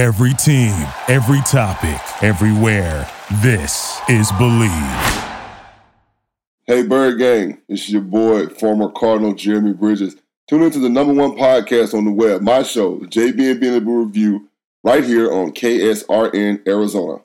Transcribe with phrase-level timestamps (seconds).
[0.00, 0.72] Every team,
[1.08, 3.06] every topic, everywhere.
[3.42, 4.70] This is Believe.
[6.66, 10.16] Hey, Bird Gang, it's your boy, former Cardinal Jeremy Bridges.
[10.48, 13.80] Tune into the number one podcast on the web, my show, the JB and Benny
[13.80, 14.48] Blue Review,
[14.82, 17.20] right here on KSRN Arizona.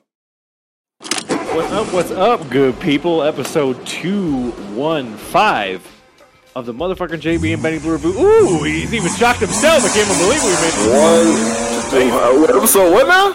[1.00, 1.90] What's up?
[1.94, 3.22] What's up, good people?
[3.22, 5.80] Episode 215
[6.54, 8.18] of the motherfucking JB and Benny Blue Review.
[8.18, 9.82] Ooh, he's even shocked himself.
[9.82, 13.32] I can't believe we made One, two, uh, episode what now?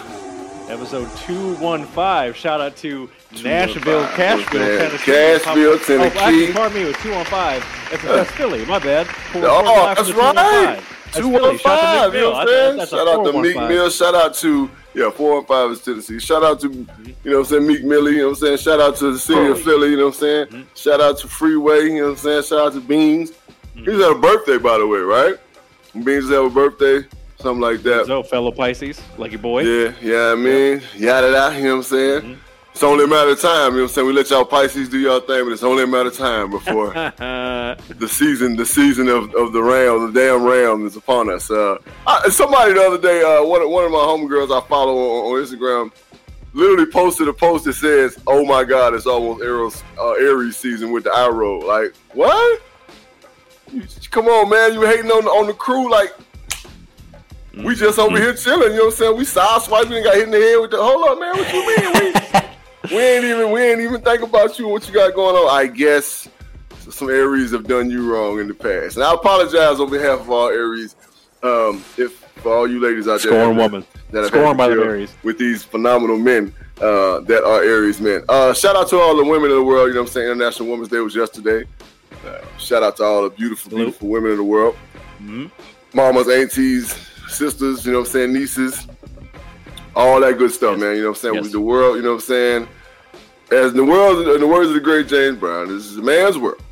[0.72, 2.34] Episode 215.
[2.34, 3.10] Shout out to
[3.42, 4.78] Nashville, Cashville.
[4.78, 5.12] Tennessee.
[5.12, 6.52] Cashville, Oh, actually, Tennessee.
[6.52, 7.62] pardon me, it was 215.
[7.90, 9.06] That's, that's Philly, my bad.
[9.06, 10.34] Four- Oh, four that's 215.
[10.36, 10.82] right.
[11.04, 11.48] That's Two Philly.
[11.48, 12.12] one Shout out to.
[12.12, 12.30] Meek You Mill.
[12.30, 12.76] know what I'm saying?
[12.78, 13.68] that's Shout out to Meek 415.
[13.68, 13.90] Mill.
[13.90, 16.18] Shout out to yeah, four and five is Tennessee.
[16.20, 16.86] Shout out to you
[17.24, 18.12] know what I'm saying Meek Millie.
[18.12, 18.58] You know what I'm saying.
[18.58, 19.90] Shout out to the city of Philly.
[19.90, 20.46] You know what I'm saying.
[20.46, 20.62] Mm-hmm.
[20.74, 21.84] Shout out to Freeway.
[21.84, 22.42] You know what I'm saying.
[22.44, 23.32] Shout out to Beans.
[23.74, 25.34] He just had a birthday by the way, right?
[26.04, 27.06] Beans have a birthday,
[27.42, 28.06] something like that.
[28.06, 29.62] So, fellow Pisces, lucky boy.
[29.62, 32.20] Yeah, yeah, I mean, yada yada, you know what I'm saying?
[32.22, 32.40] Mm-hmm.
[32.72, 34.06] It's only a matter of time, you know what I'm saying?
[34.06, 36.94] We let y'all Pisces do y'all thing, but it's only a matter of time before
[37.18, 41.50] the season, the season of, of the round, the damn round is upon us.
[41.50, 44.96] Uh, I, somebody the other day, uh, one, of- one of my homegirls I follow
[44.96, 45.92] on, on Instagram,
[46.54, 50.92] literally posted a post that says, "Oh my God, it's almost Aries, uh, Aries season
[50.92, 52.62] with the eye roll." Like, what?
[54.10, 55.90] Come on, man, you hating on the, on the crew?
[55.90, 56.14] Like,
[57.64, 58.72] we just over here chilling.
[58.72, 59.16] You know what I'm saying?
[59.16, 60.78] We side swiping and got hit in the head with the.
[60.82, 61.36] Hold up, man.
[61.36, 62.12] What you mean?
[62.90, 64.68] We, we ain't even we ain't even think about you.
[64.68, 65.50] What you got going on?
[65.54, 66.28] I guess
[66.90, 70.30] some Aries have done you wrong in the past, and I apologize on behalf of
[70.30, 70.96] all Aries.
[71.42, 73.84] Um, if for all you ladies out there, Scorn woman.
[74.10, 75.12] that have Scorn by the Aries.
[75.22, 78.22] with these phenomenal men uh, that are Aries men.
[78.28, 79.88] Uh, shout out to all the women of the world.
[79.88, 80.28] You know what I'm saying?
[80.30, 81.64] International Women's Day was yesterday.
[82.26, 83.84] Uh, shout out to all the beautiful, Salute.
[83.84, 84.76] beautiful women of the world.
[85.20, 85.50] Mhm.
[85.94, 86.94] Mamas, aunties,
[87.32, 88.86] sisters, you know what I'm saying, nieces,
[89.94, 90.80] all that good stuff, Yes.
[90.80, 90.96] man.
[90.96, 91.34] You know what I'm saying?
[91.34, 91.42] Yes.
[91.44, 92.68] With the world, you know what I'm saying?
[93.50, 96.02] As in the world, in the words of the great James Brown, this is a
[96.02, 96.62] man's world.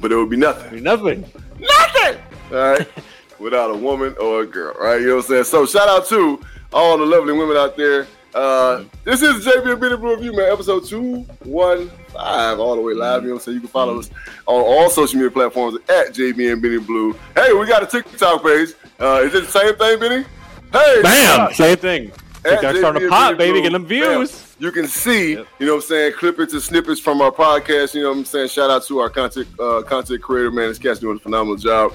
[0.00, 0.82] But it would be nothing.
[0.82, 1.24] Nothing.
[1.58, 2.18] Nothing!
[2.52, 2.88] All right?
[3.38, 5.00] Without a woman or a girl, right?
[5.00, 5.44] You know what I'm saying?
[5.44, 6.40] So shout out to
[6.72, 8.06] all the lovely women out there.
[8.34, 13.22] Uh, this is JB and Benny Blue Review, man, episode 215, all the way live.
[13.22, 13.54] You know what I'm saying?
[13.56, 14.10] You can follow us
[14.46, 17.16] on all social media platforms at JB and Benny Blue.
[17.34, 18.74] Hey, we got a TikTok page.
[19.00, 20.24] Uh, is it the same thing, Benny?
[20.72, 21.52] Hey, Bam!
[21.54, 22.12] Same thing.
[22.42, 23.60] TikTok starting to pop, baby.
[23.62, 24.30] Get them views.
[24.32, 24.46] Bam.
[24.60, 25.46] You can see, Yep.
[25.58, 27.94] you know what I'm saying, clippings and snippets from our podcast.
[27.94, 28.48] You know what I'm saying?
[28.48, 30.68] Shout out to our content uh, content creator, man.
[30.68, 31.94] This cat's doing a phenomenal job.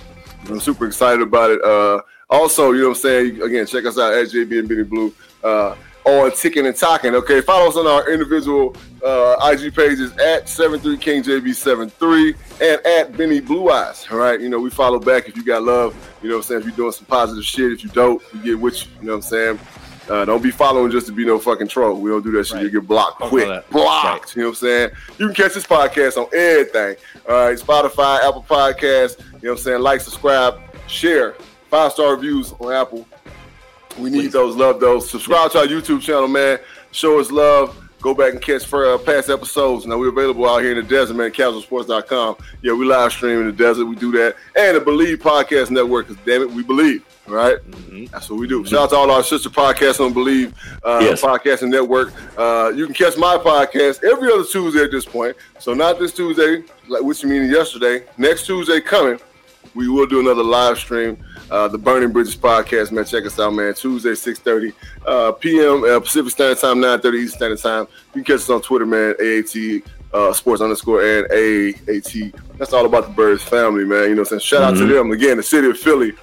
[0.49, 1.63] I'm super excited about it.
[1.63, 3.41] Uh, also, you know what I'm saying?
[3.43, 7.15] Again, check us out at JB and Benny Blue uh, on Ticking and Talking.
[7.15, 13.69] Okay, follow us on our individual uh, IG pages at 73KingJB73 and at Benny Blue
[13.71, 14.07] Eyes.
[14.11, 15.95] All right, you know, we follow back if you got love.
[16.21, 16.61] You know what I'm saying?
[16.61, 18.91] If you're doing some positive shit, if you don't, we get with you.
[18.99, 19.59] You know what I'm saying?
[20.07, 21.99] Uh, don't be following just to be no fucking troll.
[21.99, 22.55] We don't do that shit.
[22.57, 22.63] Right.
[22.65, 23.67] You get blocked quick.
[23.71, 24.35] Blocked.
[24.35, 24.91] You know what I'm saying?
[25.17, 26.97] You can catch this podcast on everything.
[27.27, 29.17] All right, Spotify, Apple Podcasts.
[29.19, 29.81] You know what I'm saying?
[29.81, 31.35] Like, subscribe, share.
[31.69, 33.07] Five star reviews on Apple.
[33.97, 34.33] We need Please.
[34.33, 34.55] those.
[34.55, 35.09] Love those.
[35.09, 36.59] Subscribe to our YouTube channel, man.
[36.91, 37.81] Show us love.
[38.01, 39.87] Go back and catch for uh, past episodes.
[39.87, 41.31] Now we're available out here in the desert, man.
[41.31, 42.35] CasualSports.com.
[42.61, 43.85] Yeah, we live stream in the desert.
[43.85, 46.07] We do that, and the Believe Podcast Network.
[46.07, 47.03] Cause damn it, we believe.
[47.27, 47.57] Right?
[48.11, 48.63] That's what we do.
[48.65, 50.53] Shout out to all our sister podcasts on Believe
[50.83, 51.23] uh, Yes.
[51.23, 52.13] Podcasting Network.
[52.37, 55.35] Uh, you can catch my podcast every other Tuesday at this point.
[55.57, 58.03] So not this Tuesday, like which you mean yesterday.
[58.19, 59.19] Next Tuesday coming,
[59.73, 61.17] we will do another live stream.
[61.51, 63.05] Uh, the Burning Bridges podcast, man.
[63.05, 63.73] Check us out, man.
[63.75, 64.73] Tuesday, 6.30
[65.05, 65.83] uh, p.m.
[65.83, 67.87] Uh, Pacific Standard Time, 9.30 Eastern Standard Time.
[68.15, 69.13] You can catch us on Twitter, man.
[69.21, 72.33] AAT uh, sports underscore and AAT.
[72.57, 74.03] That's all about the Birds family, man.
[74.09, 74.41] You know what I'm saying?
[74.41, 75.11] Shout out to them.
[75.11, 76.13] Again, the city of Philly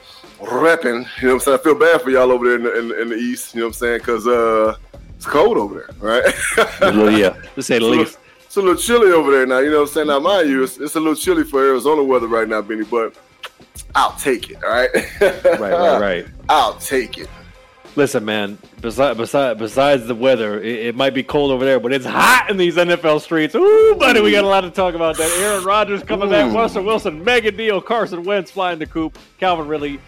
[0.41, 1.07] repping.
[1.21, 1.59] You know what I'm saying?
[1.59, 3.55] I feel bad for y'all over there in the, in, in the East.
[3.55, 3.99] You know what I'm saying?
[3.99, 4.77] Because uh,
[5.17, 6.35] it's cold over there, right?
[6.81, 8.19] Well, yeah, to say the least.
[8.19, 9.59] little- It's a little chilly over there now.
[9.61, 10.07] You know what I'm saying?
[10.09, 13.15] Now, mind you, it's, it's a little chilly for Arizona weather right now, Benny, but
[13.95, 14.91] I'll take it, all right?
[15.21, 16.27] Right, right, right.
[16.49, 17.29] I'll take it.
[17.95, 18.57] Listen, man.
[18.81, 22.47] Besides, besides, besides the weather, it, it might be cold over there, but it's hot
[22.49, 23.55] in these NFL streets.
[23.55, 25.19] Ooh, buddy, we got a lot to talk about.
[25.19, 29.69] That Aaron Rodgers coming back, Russell Wilson, mega deal, Carson Wentz flying the coop, Calvin
[29.69, 30.01] Ridley,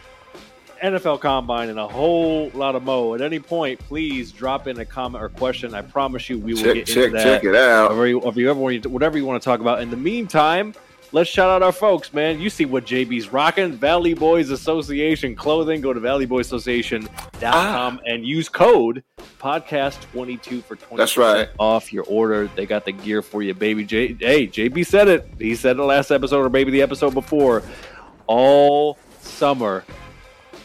[0.83, 3.15] NFL Combine, and a whole lot of mo.
[3.15, 5.75] At any point, please drop in a comment or question.
[5.75, 7.23] I promise you, we will Check, get check, into that.
[7.25, 7.91] check it out.
[7.91, 9.83] Whatever you, whatever ever want- whatever you want to talk about.
[9.83, 10.75] In the meantime,
[11.15, 12.41] let's shout out our folks, man.
[12.41, 13.73] You see what JB's rocking.
[13.73, 15.81] Valley Boys Association clothing.
[15.81, 17.09] Go to valleyboysassociation.com
[17.45, 17.99] ah.
[18.05, 19.05] and use code
[19.39, 21.49] podcast22 for 20 That's right.
[21.59, 22.49] off your order.
[22.57, 23.85] They got the gear for you, baby.
[23.85, 25.29] J- hey, JB said it.
[25.39, 27.63] He said it last episode or maybe the episode before.
[28.27, 29.85] All summer,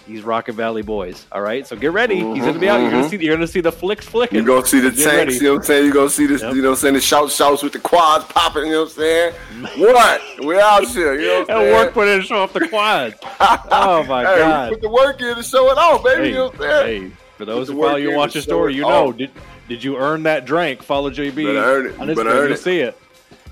[0.09, 1.27] He's rocking Valley Boys.
[1.31, 2.15] All right, so get ready.
[2.15, 2.81] He's gonna be out.
[2.81, 3.09] You're gonna mm-hmm.
[3.11, 3.23] see.
[3.23, 4.37] You're gonna see the flicks flicking.
[4.37, 5.35] You're gonna see the Get tanks, ready.
[5.35, 5.85] you know what I'm saying?
[5.85, 6.55] You gonna see this, Yep.
[6.55, 6.93] you know what I'm saying?
[6.95, 9.33] The shout shouts with the quads popping, you know what I'm saying?
[9.77, 10.21] What?
[10.43, 11.73] We out here, you know what I'm saying?
[11.75, 13.15] work, put in show off the quads.
[13.71, 14.71] Oh my hey, God.
[14.71, 16.23] Put the work in to show it off, baby.
[16.23, 17.03] Hey, you know what I'm saying?
[17.03, 19.09] hey, for those who follow you watch the story, you know.
[19.09, 19.17] off.
[19.17, 19.31] Did
[19.67, 20.81] did you earn that drink?
[20.81, 21.91] Follow JB better earn it.
[21.91, 22.33] You better Instagram.
[22.33, 22.57] earn it.
[22.57, 22.97] see it.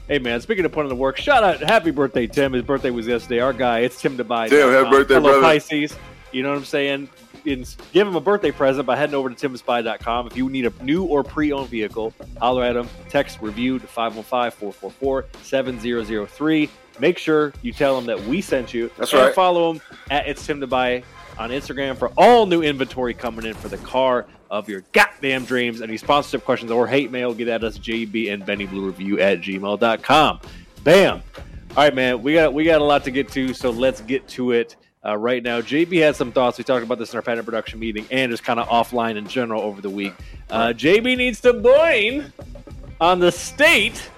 [0.07, 2.53] Hey man, speaking of putting in the work, shout out, happy birthday, Tim.
[2.53, 3.41] His birthday was yesterday.
[3.41, 4.49] Our guy, it's Tim Dubai.
[4.49, 5.41] Tim, happy birthday, fellow brother.
[5.41, 5.95] Pisces.
[6.37, 7.09] You know what I'm saying?
[7.45, 10.27] In, give him a birthday present by heading over to timspy.com.
[10.27, 12.87] If you need a new or pre-owned vehicle, holler at him.
[13.09, 16.69] Text review to 515-444-7003.
[16.99, 18.91] Make sure you tell him that we sent you.
[18.99, 19.33] That's and right.
[19.33, 19.81] Follow him
[20.11, 21.01] at it's Tim to buy
[21.39, 25.81] on Instagram for all new inventory coming in for the car of your goddamn dreams.
[25.81, 29.41] Any sponsorship questions or hate mail, get at us, JB and Benny Blue Review at
[29.41, 30.39] gmail.com.
[30.83, 31.23] Bam.
[31.71, 32.21] All right, man.
[32.21, 34.75] We got we got a lot to get to, so let's get to it.
[35.07, 36.57] Uh, right now, JB had some thoughts.
[36.57, 39.27] We talked about this in our patent production meeting and just kind of offline in
[39.27, 40.13] general over the week.
[40.49, 42.33] Uh, JB needs to blame
[42.99, 44.09] on the state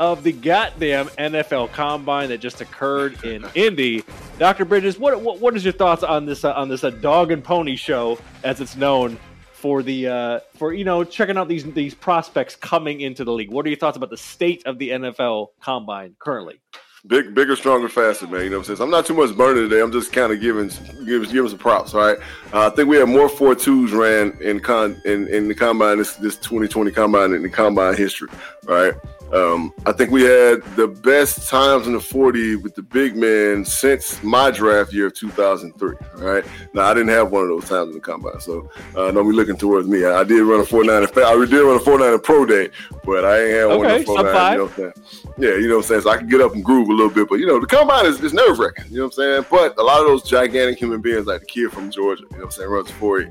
[0.00, 4.04] of the goddamn NFL Combine that just occurred in Indy.
[4.38, 4.64] Dr.
[4.64, 7.42] Bridges, what what, what is your thoughts on this uh, on this uh, dog and
[7.44, 9.18] pony show as it's known
[9.52, 13.50] for the uh, for you know checking out these these prospects coming into the league?
[13.50, 16.60] What are your thoughts about the state of the NFL Combine currently?
[17.08, 18.42] Big, bigger, stronger, faster, man.
[18.42, 18.76] You know what I'm saying?
[18.76, 19.80] So I'm not too much burning today.
[19.80, 20.68] I'm just kind of giving,
[21.06, 21.94] giving, giving some props.
[21.94, 22.18] All right.
[22.52, 25.96] Uh, I think we had more four twos ran in con in, in the combine
[25.96, 28.28] this this 2020 combine in the combine history.
[28.68, 28.94] All right.
[29.32, 33.64] Um, I think we had the best times in the 40 with the big men
[33.64, 35.96] since my draft year of 2003.
[36.14, 36.44] All right.
[36.72, 39.34] Now I didn't have one of those times in the combine, so uh, don't be
[39.36, 40.04] looking towards me.
[40.04, 41.02] I, I did run a 49.
[41.02, 42.70] In fact, I did run a 49 in pro day,
[43.04, 44.32] but I ain't had one Okay, of the sub 49.
[44.34, 44.52] five.
[44.52, 45.32] You know what I'm saying?
[45.38, 46.00] Yeah, you know what I'm saying?
[46.00, 48.06] So I can get up and groove a little bit, but you know, the combine
[48.06, 49.46] is, is nerve wracking, you know what I'm saying?
[49.50, 52.38] But a lot of those gigantic human beings, like the kid from Georgia, you know
[52.38, 53.28] what I'm saying, runs 40,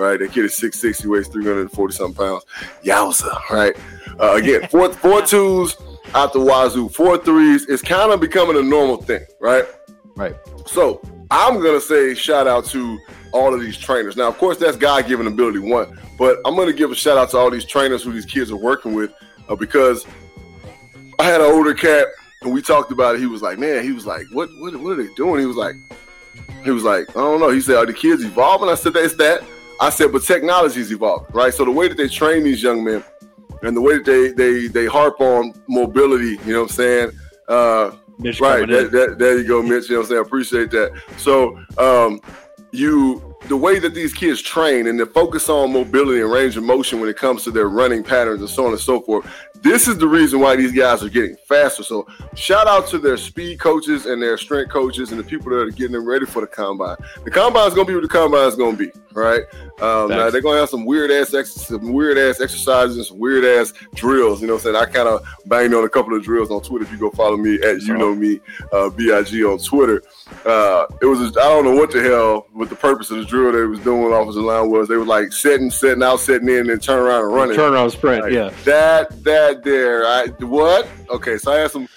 [0.00, 0.18] right?
[0.18, 2.44] That kid is 6'6, he weighs 340 something pounds.
[2.84, 3.76] Yowza, right?
[4.18, 5.76] Uh, again, four, four twos
[6.14, 7.66] out the wazoo, four threes.
[7.68, 9.64] It's kind of becoming a normal thing, right?
[10.16, 10.34] Right.
[10.66, 11.00] So
[11.30, 12.98] I'm gonna say shout out to
[13.32, 14.16] all of these trainers.
[14.16, 17.30] Now, of course, that's God given ability one, but I'm gonna give a shout out
[17.30, 19.12] to all these trainers who these kids are working with
[19.48, 20.04] uh, because
[21.18, 22.08] I had an older cat
[22.42, 23.20] and we talked about it.
[23.20, 24.48] He was like, "Man," he was like, "What?
[24.58, 24.74] What?
[24.76, 25.76] What are they doing?" He was like,
[26.64, 29.14] "He was like, I don't know." He said, "Are the kids evolving?" I said, "That's
[29.14, 29.42] that."
[29.80, 33.02] I said, "But technology's evolving, right?" So the way that they train these young men
[33.62, 37.12] and the way that they they they harp on mobility, you know what I'm saying?
[37.48, 38.68] Uh, Mitch Right.
[38.68, 39.88] That, that, there you go, Mitch.
[39.88, 40.18] You know what I'm saying?
[40.18, 40.92] I appreciate that.
[41.16, 42.20] So, um,
[42.70, 46.62] you the way that these kids train and they focus on mobility and range of
[46.62, 49.28] motion when it comes to their running patterns and so on and so forth.
[49.56, 51.82] This is the reason why these guys are getting faster.
[51.82, 55.58] So, shout out to their speed coaches and their strength coaches and the people that
[55.58, 56.96] are getting them ready for the combine.
[57.24, 59.42] The combine is going to be what the combine is going to be, right?
[59.82, 63.04] Um, now they're going to have some weird ass ex- some weird ass exercises and
[63.04, 64.40] some weird ass drills.
[64.40, 64.76] You know what I'm saying?
[64.76, 66.84] I kind of banged on a couple of drills on Twitter.
[66.84, 68.40] If you go follow me at you know me
[68.72, 70.02] uh, Big on Twitter.
[70.44, 73.52] Uh, it was I don't know what the hell what the purpose of the drill
[73.52, 74.88] they was doing offensive line was.
[74.88, 77.56] They were like setting, setting out, setting in, and turn around and running.
[77.56, 78.24] Turn around sprint.
[78.24, 78.50] Like, yeah.
[78.64, 80.06] That that there.
[80.06, 80.88] I what?
[81.10, 81.88] Okay, so I had some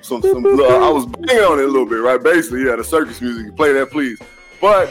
[0.00, 0.46] some some.
[0.46, 2.22] uh, I was banging on it a little bit, right?
[2.22, 3.54] Basically, yeah, the circus music.
[3.54, 4.18] Play that, please.
[4.60, 4.88] But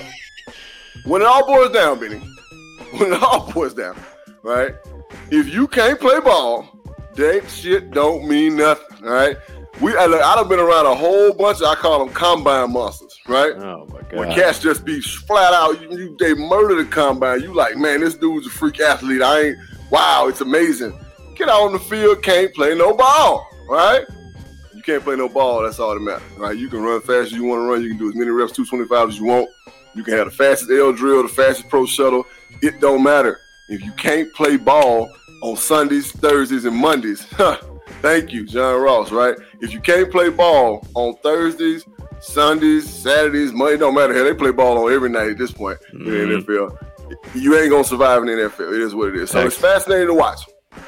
[1.05, 2.19] when it all boils down, Benny,
[2.97, 3.97] when it all boils down,
[4.43, 4.75] right?
[5.31, 6.69] If you can't play ball,
[7.15, 9.37] that shit don't mean nothing, all right?
[9.81, 11.61] We, I, look, I've been around a whole bunch.
[11.61, 13.53] Of, I call them combine monsters, right?
[13.55, 14.13] Oh my god!
[14.13, 17.41] When cats just be flat out, you, you, they murder the combine.
[17.41, 19.21] You like, man, this dude's a freak athlete.
[19.21, 19.57] I ain't.
[19.89, 20.99] Wow, it's amazing.
[21.35, 24.05] Get out on the field, can't play no ball, right?
[24.75, 25.63] You can't play no ball.
[25.63, 26.57] That's all that matters, right?
[26.57, 27.81] You can run fast as you want to run.
[27.81, 29.49] You can do as many reps, 225 as you want.
[29.95, 32.25] You can have the fastest L drill, the fastest pro shuttle.
[32.61, 35.09] It don't matter if you can't play ball
[35.41, 37.25] on Sundays, Thursdays, and Mondays.
[38.01, 39.11] Thank you, John Ross.
[39.11, 39.35] Right?
[39.61, 41.85] If you can't play ball on Thursdays,
[42.21, 44.13] Sundays, Saturdays, Monday, don't matter.
[44.13, 46.43] Hell, they play ball on every night at this point in the Mhm.
[46.45, 46.77] NFL.
[47.33, 48.73] You ain't gonna survive in the NFL.
[48.73, 49.31] It is what it is.
[49.31, 50.39] So it's fascinating to watch.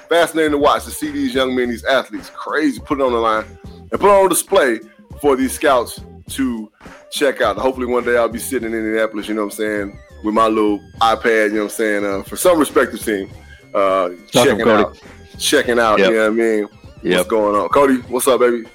[0.07, 3.17] Fascinating to watch to see these young men, these athletes, crazy, put it on the
[3.19, 3.45] line
[3.91, 4.79] and put it on display
[5.19, 5.99] for these scouts
[6.31, 6.69] to
[7.11, 7.57] check out.
[7.57, 9.27] Hopefully, one day I'll be sitting in Indianapolis.
[9.27, 9.99] You know what I'm saying?
[10.23, 11.47] With my little iPad.
[11.47, 12.05] You know what I'm saying?
[12.05, 13.29] Uh, for some respective team,
[13.73, 14.97] uh, checking out,
[15.39, 15.97] checking out.
[15.99, 16.09] Yep.
[16.09, 16.67] You know what I mean?
[17.03, 17.17] Yep.
[17.17, 17.95] What's going on, Cody?
[18.01, 18.65] What's up, baby?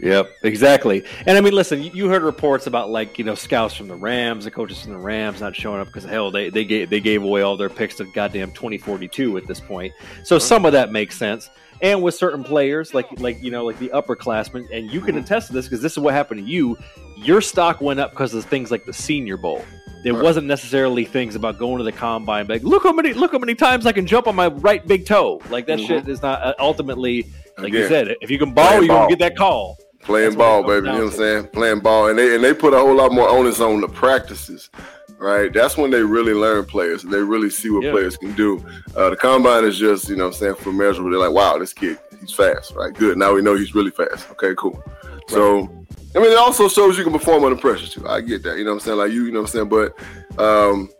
[0.00, 1.04] Yep, exactly.
[1.26, 4.44] And I mean, listen, you- heard reports about like you know scouts from the Rams,
[4.44, 7.22] the coaches from the Rams not showing up because hell, they they gave they gave
[7.22, 9.92] away all their picks to goddamn twenty forty two at this point.
[10.24, 11.50] So some of that makes sense.
[11.82, 15.24] And with certain players, like like you know like the upperclassmen, and you can mm-hmm.
[15.24, 16.76] attest to this because this is what happened to you.
[17.16, 19.64] Your stock went up because of things like the Senior Bowl.
[20.02, 20.22] There Right.
[20.22, 23.54] wasn't necessarily things about going to the combine like look how many look how many
[23.54, 25.40] times I can jump on my right big toe.
[25.50, 25.86] Like that Mhm.
[25.86, 27.26] shit is not uh, ultimately
[27.58, 28.16] like you said.
[28.20, 29.76] If you can ball, you're gonna get that call.
[30.02, 30.86] playing That's ball, baby.
[30.88, 31.46] You know what I'm saying?
[31.48, 34.70] Playing ball, and they and they put a whole lot more onus on the practices,
[35.18, 35.52] right?
[35.52, 37.92] That's when they really learn players and they really see what Yeah.
[37.92, 38.60] players can do.
[38.96, 41.10] Uh, the combine is just you know what I'm saying for measurable.
[41.10, 42.92] They're like, wow, this kid, he's fast, right?
[42.92, 43.16] Good.
[43.18, 44.28] Now we know he's really fast.
[44.32, 44.82] Okay, cool.
[45.28, 45.68] So.
[46.14, 48.06] I mean, it also shows you can perform under pressure too.
[48.06, 48.98] I get that, you know what I'm saying?
[48.98, 49.94] Like you, you know what I'm saying?
[50.36, 50.90] But um,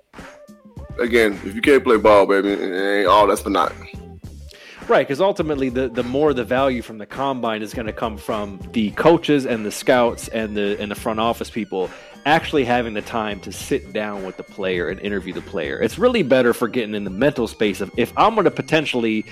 [0.98, 3.74] again, if you can't play ball, baby, it ain't all that's for naught.
[4.88, 8.18] Right, because ultimately, the the more the value from the combine is going to come
[8.18, 11.88] from the coaches and the scouts and the and the front office people
[12.26, 15.80] actually having the time to sit down with the player and interview the player.
[15.80, 19.24] It's really better for getting in the mental space of if I'm going to potentially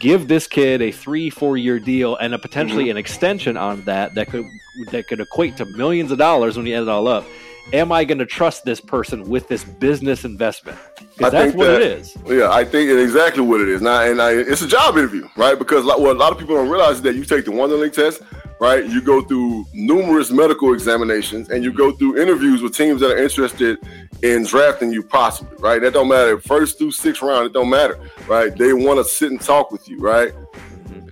[0.00, 4.14] give this kid a three four year deal and a potentially an extension on that
[4.14, 4.46] that could
[4.90, 7.24] that could equate to millions of dollars when you add it all up.
[7.72, 10.76] Am I going to trust this person with this business investment?
[11.16, 12.14] Because that's what that- it is.
[12.26, 13.80] Yeah, I think it's exactly what it is.
[13.80, 15.58] Now, and I, it's a job interview, right?
[15.58, 17.70] Because like, what a lot of people don't realize is that you take the one
[17.80, 18.20] league test,
[18.60, 18.84] right?
[18.86, 23.16] You go through numerous medical examinations, and you go through interviews with teams that are
[23.16, 23.78] interested
[24.22, 25.80] in drafting you, possibly, right?
[25.80, 26.38] That don't matter.
[26.38, 28.54] First through sixth round, it don't matter, right?
[28.56, 30.32] They want to sit and talk with you, right?
[30.34, 31.08] Mm-hmm.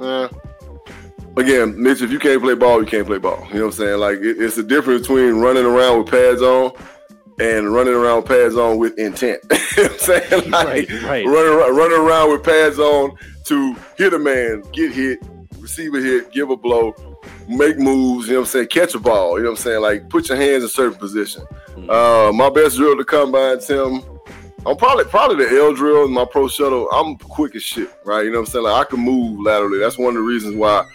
[0.00, 0.28] Yeah.
[1.36, 3.46] Again, Mitch, if you can't play ball, you can't play ball.
[3.48, 3.98] You know what I'm saying?
[4.00, 6.72] Like it, it's the difference between running around with pads on
[7.38, 9.40] and running around with pads on with intent.
[9.76, 10.50] you know what I'm saying?
[10.50, 11.26] Like, Right, right.
[11.26, 13.12] Running, around- running around with pads on
[13.44, 15.20] to hit a man, get hit,
[15.58, 16.94] receive a hit, give a blow,
[17.48, 18.66] make moves, you know what I'm saying?
[18.68, 19.80] Catch a ball, you know what I'm saying?
[19.82, 21.44] Like put your hands in certain position.
[21.88, 24.02] Uh, my best drill to combine, Tim.
[24.66, 26.88] I'm probably probably the L drill and my pro shuttle.
[26.90, 28.24] I'm quick as shit, right?
[28.24, 28.64] You know what I'm saying?
[28.64, 29.78] Like I can move laterally.
[29.78, 30.86] That's one of the reasons why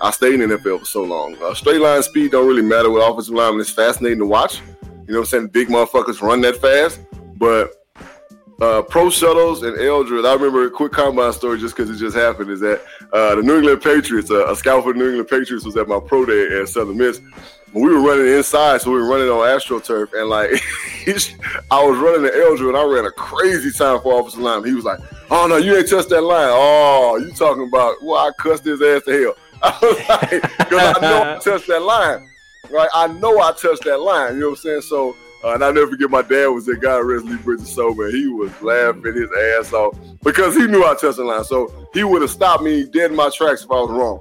[0.00, 1.36] I stayed in NFL for so long.
[1.42, 3.60] Uh, straight line speed don't really matter with offensive linemen.
[3.60, 4.60] It's fascinating to watch.
[4.82, 5.48] You know what I'm saying?
[5.48, 7.00] Big motherfuckers run that fast.
[7.36, 7.72] But
[8.60, 10.26] uh, pro shuttles and L drills.
[10.26, 12.50] I remember a quick combine story just because it just happened.
[12.50, 14.30] Is that uh, the New England Patriots?
[14.30, 16.98] Uh, a scout for the New England Patriots was at my pro day at Southern
[16.98, 17.20] Miss.
[17.72, 20.50] We were running inside, so we were running on AstroTurf, and like
[21.70, 24.68] I was running the L drill, and I ran a crazy time for offensive lineman.
[24.70, 24.98] He was like,
[25.30, 26.48] "Oh no, you ain't touched that line.
[26.50, 28.02] Oh, you talking about?
[28.02, 29.34] Well, I cussed his ass to hell.
[29.62, 32.28] I was like, because I know I touched that line,
[32.70, 32.88] right?
[32.94, 34.34] I know I touched that line.
[34.34, 34.82] You know what I'm saying?
[34.82, 36.76] So, uh, and I never forget my dad was there.
[36.76, 40.84] God rest Lee Bridges so man, he was laughing his ass off because he knew
[40.84, 41.44] I touched the line.
[41.44, 44.20] So he would have stopped me dead in my tracks if I was wrong.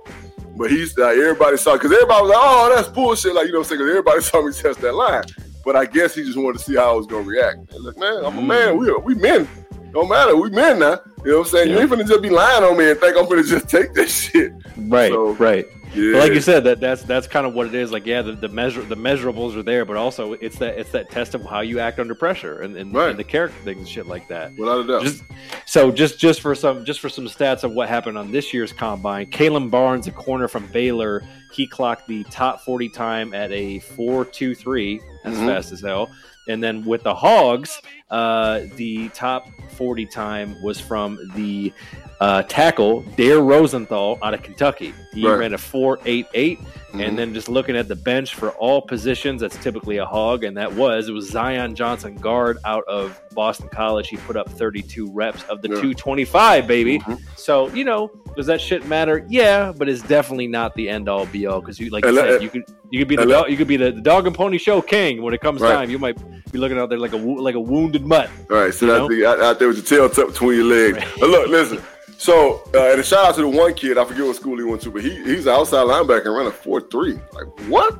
[0.56, 3.60] But he's like everybody saw because everybody was like, "Oh, that's bullshit!" Like you know,
[3.60, 5.24] what I'm saying 'cause everybody saw me touch that line.
[5.64, 7.74] But I guess he just wanted to see how I was gonna react.
[7.74, 8.48] And look, man, I'm a hmm.
[8.48, 8.78] man.
[8.78, 9.48] We we men.
[9.92, 10.36] Don't matter.
[10.36, 11.00] We men now.
[11.24, 11.70] You know what I'm saying?
[11.70, 14.14] You ain't gonna just be lying on me and think I'm gonna just take this
[14.32, 14.52] shit.
[14.78, 15.66] Right, So, right.
[15.94, 16.18] Yeah.
[16.18, 17.92] Like you said, that that's that's kind of what it is.
[17.92, 21.12] Like, yeah, the, the measure the measurables are there, but also it's that it's that
[21.12, 23.12] test of how you act under pressure and, and, Right.
[23.12, 24.56] and the character things and shit like that.
[24.58, 25.04] without a doubt.
[25.04, 25.24] Just
[25.66, 28.74] so just just for some just for some stats of what happened on this year's
[28.74, 33.78] combine, Kalon Barnes, a corner from Baylor, he clocked the top forty time at a
[33.80, 35.00] four two three.
[35.24, 35.48] That's Mhm.
[35.48, 36.10] fast as hell.
[36.48, 41.72] And then with the Hogs, uh, the top forty time was from the
[42.20, 44.94] uh, tackle Dare Rosenthal out of Kentucky.
[45.14, 45.40] He Right.
[45.40, 46.60] ran a four eight eight.
[46.94, 47.08] Mhm.
[47.08, 50.56] And then just looking at the bench for all positions, that's typically a hog, and
[50.58, 54.10] that was it was Zion Johnson, guard out of Boston College.
[54.10, 55.82] He put up 32 reps of the Yeah.
[55.82, 57.00] 225, baby.
[57.00, 57.20] Mhm.
[57.36, 59.26] So you know, does that shit matter?
[59.28, 62.44] Yeah, but it's definitely not the end all be all because you like you said,
[62.44, 64.60] you could you could be the dog, you could be the, the dog and pony
[64.60, 65.74] show king when it comes Right.
[65.74, 65.90] time.
[65.90, 66.16] You might
[66.52, 68.30] be looking out there like a like a wounded mutt.
[68.50, 70.98] All right, You out, there, out, there with your tail tucked between your legs.
[70.98, 71.14] Right.
[71.20, 71.82] But look, listen.
[72.18, 73.98] So, uh, and a shout out to the one kid.
[73.98, 76.48] I forget what school he went to, but he he's an outside linebacker and ran
[76.48, 77.20] a four three.
[77.34, 77.98] Like what?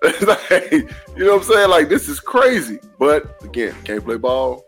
[0.22, 1.70] like, you know what I'm saying?
[1.70, 2.78] Like this is crazy.
[2.98, 4.64] But again, can't play ball.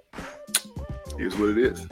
[1.17, 1.87] Here's what it is.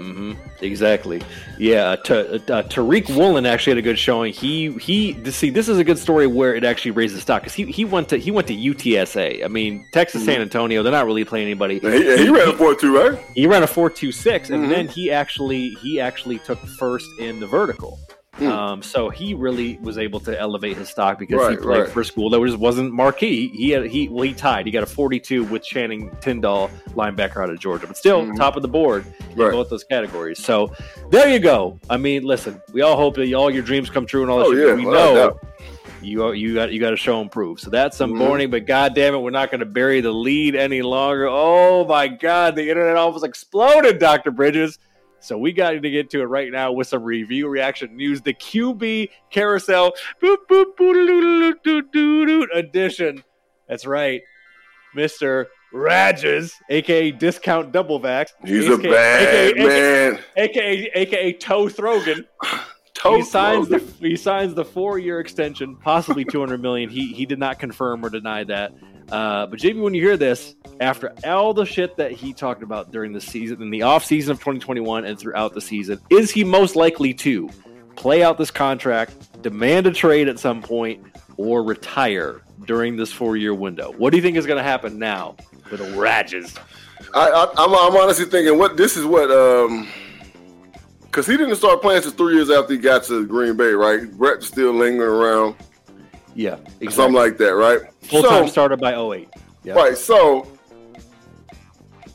[0.00, 1.22] Hmm Exactly.
[1.58, 1.90] Yeah.
[1.90, 4.32] Uh, Ta- uh, Tariq Woolen actually had a good showing.
[4.32, 5.16] He he.
[5.30, 8.08] See, this is a good story where it actually raises stock because he, he went
[8.10, 9.44] to he went to UTSA.
[9.44, 10.82] I mean, Texas San Antonio.
[10.82, 11.80] They're not really playing anybody.
[11.82, 13.18] And he, he ran a four two, right?
[13.34, 14.68] He ran a four two six, and Mhm.
[14.68, 17.98] then he actually he actually took first in the vertical.
[18.40, 18.48] Hmm.
[18.48, 21.88] Um, so he really was able to elevate his stock because he played right.
[21.88, 23.48] for a school that was wasn't marquee.
[23.48, 24.64] He had he well he tied.
[24.64, 28.36] He got a forty two with Channing Tindall, linebacker out of Georgia, but still Mhm.
[28.36, 29.52] top of the board in Right.
[29.52, 30.42] both those categories.
[30.42, 30.72] So
[31.10, 31.78] there you go.
[31.90, 34.46] I mean, listen, we all hope that all your dreams come true and all that
[34.46, 34.68] Oh, shit.
[34.68, 35.40] yeah, we a know
[36.02, 37.60] you you got you got to show and prove.
[37.60, 38.16] So that's some Mhm.
[38.16, 41.28] morning, but god damn it, we're not going to bury the lead any longer.
[41.28, 44.78] Oh my god, the internet almost exploded, Doctor Bridges.
[45.20, 48.22] So we got to get to it right now with some review reaction news.
[48.22, 53.22] The QB carousel boop, boop, boop, doo, doo, doo, edition.
[53.68, 54.22] That's right,
[54.94, 58.28] Mister Rages, aka Discount Double Vax.
[58.44, 60.20] He's a bad AKA, man.
[60.36, 62.24] AKA, AKA Toe Throgan.
[63.00, 66.90] Toe he signs the he signs the four year extension, possibly two hundred million.
[66.90, 68.74] He he did not confirm or deny that.
[69.10, 72.92] Uh, but JB, when you hear this, after all the shit that he talked about
[72.92, 76.44] during the season, in the off season of 2021 and throughout the season, is he
[76.44, 77.48] most likely to
[77.96, 81.02] play out this contract, demand a trade at some point,
[81.38, 83.92] or retire during this four year window?
[83.96, 85.36] What do you think is going to happen now
[85.70, 86.54] with the Rages?
[87.14, 89.88] I, I, I'm, I'm honestly thinking what this is what um
[91.10, 94.08] because he didn't start playing until three years after he got to Green Bay, right?
[94.16, 95.56] Brett's still lingering around,
[96.36, 96.56] Yeah,
[96.88, 97.80] something like that, right?
[98.02, 99.28] Full time So- starter by 08.
[99.64, 99.74] Yeah.
[99.74, 99.98] Right.
[99.98, 100.46] So,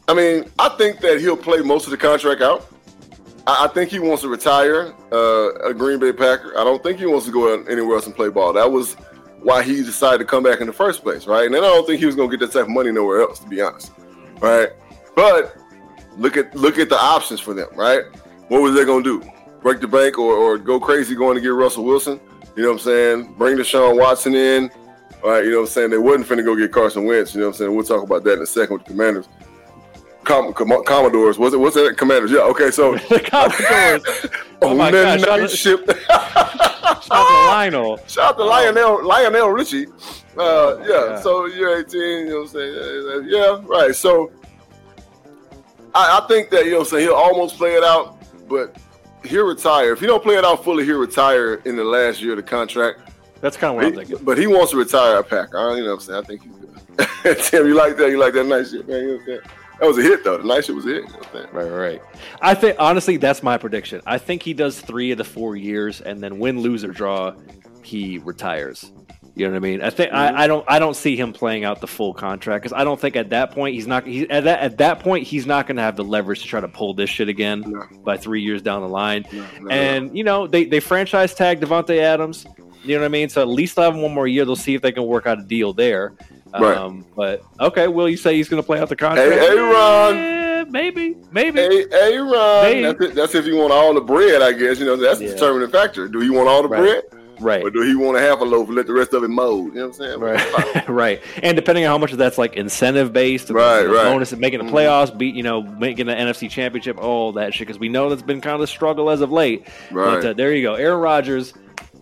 [0.07, 2.65] I mean, I think that he'll play most of the contract out.
[3.45, 6.57] I, I think he wants to retire uh, a Green Bay Packer.
[6.57, 8.53] I don't think he wants to go anywhere else and play ball.
[8.53, 8.93] That was
[9.41, 11.45] why he decided to come back in the first place, right?
[11.45, 13.21] And then I don't think he was going to get that type of money nowhere
[13.21, 13.91] else, to be honest,
[14.39, 14.69] right?
[15.15, 15.55] But
[16.17, 18.05] look at look at the options for them, right?
[18.47, 19.29] What was they going to do?
[19.61, 22.19] Break the bank or, or go crazy going to get Russell Wilson?
[22.55, 23.33] You know what I'm saying?
[23.37, 24.69] Bring Deshaun Watson in.
[25.23, 25.89] All right, you know what I'm saying?
[25.89, 27.33] They wasn't finna go get Carson Wentz.
[27.33, 27.75] You know what I'm saying?
[27.75, 29.27] We'll talk about that in a second with the Commanders.
[30.23, 31.39] Com- Com- Commodores.
[31.39, 31.57] Was it?
[31.57, 31.95] What's that?
[31.97, 32.31] Commanders.
[32.31, 32.39] Yeah.
[32.41, 32.69] Okay.
[32.71, 34.31] So the Commodores.
[34.61, 35.85] Oh on my gosh, shout ship.
[36.05, 37.99] Shout out to Lionel.
[38.07, 39.85] Shout out to Lionel Lionel Richie.
[40.37, 41.21] Uh, yeah, yeah.
[41.21, 41.99] So you're 18.
[42.01, 43.25] You know what I'm saying?
[43.27, 43.61] Yeah.
[43.65, 43.93] Right.
[43.93, 44.31] So
[45.93, 48.14] I, I think that you know what I'm saying he'll almost play it out,
[48.47, 48.75] but
[49.23, 49.93] he'll retire.
[49.93, 52.43] If he don't play it out fully, he'll retire in the last year of the
[52.43, 53.11] contract.
[53.41, 54.25] That's kind of what I'm thinking.
[54.25, 55.57] but he wants to retire a Packer.
[55.57, 56.23] I- You know what I'm saying?
[56.23, 57.37] I think he's good.
[57.43, 58.09] Tim, you like that?
[58.09, 59.01] You like that nice shit, man?
[59.01, 59.39] You know what I'm saying?
[59.81, 60.37] That was a hit, though.
[60.37, 60.95] The nice shit was a hit.
[60.95, 61.47] You know what I'm saying?
[61.51, 62.01] Right, right, right.
[62.41, 64.01] I think honestly, that's my prediction.
[64.05, 67.33] I think he does three of the four years, and then win, lose or draw,
[67.83, 68.91] he retires.
[69.37, 69.81] You know what I mean?
[69.81, 72.71] I think I, I don't I don't see him playing out the full contract because
[72.73, 75.45] I don't think at that point he's not he's, at that at that point he's
[75.45, 77.83] not going to have the leverage to try to pull this shit again No.
[78.05, 79.25] by three years down the line.
[79.33, 79.69] No, no.
[79.69, 82.45] And you know they they franchise tag Davante Adams.
[82.85, 83.27] You know what I mean?
[83.27, 84.45] So at least they'll have him one more year.
[84.45, 86.13] They'll see if they can work out a deal there.
[86.57, 86.77] Right.
[86.77, 89.31] Um, but okay, will you say he's going to play out the contract?
[89.33, 90.71] Hey, hey, Ron.
[90.71, 91.59] Maybe, maybe.
[91.59, 92.63] Hey, hey, Ron.
[92.63, 93.15] They- That's, it.
[93.15, 94.79] that's if you want all the bread, I guess.
[94.79, 96.07] You know, that's the determining factor.
[96.07, 96.79] Do you want all the Right.
[97.11, 97.63] bread, Right.
[97.63, 99.67] or do he want a half a loaf and let the rest of it mold?
[99.67, 100.19] You know what I'm saying?
[100.19, 104.03] Right, right, and depending on how much of that's like incentive based, Right, right.
[104.05, 104.71] bonus and making the Mhm.
[104.71, 107.67] playoffs, beat you know, making the NFC Championship, all that shit.
[107.67, 109.67] Because we know that's been kind of a struggle as of late.
[109.91, 110.21] Right.
[110.21, 111.53] But uh, there you go, Aaron Rodgers.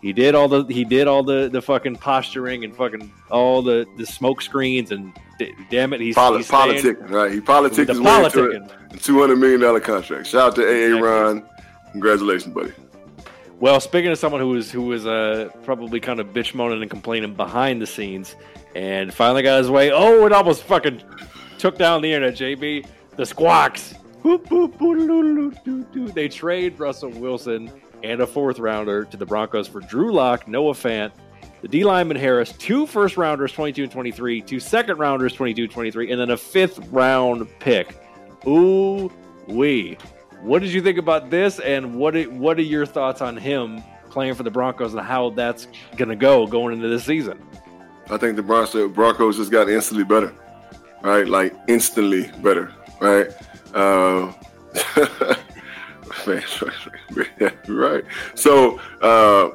[0.01, 3.85] He did all the he did all the the fucking posturing and fucking all the
[3.97, 7.31] the smoke screens and d- damn it, he's, Poli- he's politicking, right?
[7.31, 8.93] He politicked The his way into politicking.
[8.93, 10.27] a two hundred million dollar contract.
[10.27, 11.01] Shout out to AA Exactly.
[11.01, 11.43] Ron.
[11.93, 12.73] Congratulations, buddy.
[13.63, 16.91] Well, speaking of someone who was who was uh, probably kind of bitch moaning and
[16.91, 18.35] complaining behind the scenes,
[18.75, 19.89] and finally got his way.
[19.89, 21.01] Oh, it almost fucking
[21.59, 22.37] took down the internet.
[22.37, 23.93] JB, the Squawks.
[26.13, 27.71] They trade Russell Wilson
[28.03, 31.13] and a fourth rounder to the Broncos for Drew Lock, Noah Fant,
[31.61, 35.71] the D lineman Harris, two first rounders, 22 and 23, two second rounders, 22 and
[35.71, 37.95] 23, and then a fifth round pick.
[38.45, 39.09] Ooh,
[39.47, 39.97] wee.
[40.43, 43.81] What did you think about this, and what are, what are your thoughts on him
[44.09, 47.41] playing for the Broncos and how that's going to go going into this season?
[48.09, 50.33] I think the Broncos, Broncos just got instantly better,
[51.01, 51.25] right?
[51.27, 53.27] Like instantly better, right?
[53.73, 54.33] Uh,
[56.27, 56.43] man,
[57.67, 58.03] right.
[58.35, 59.51] So uh,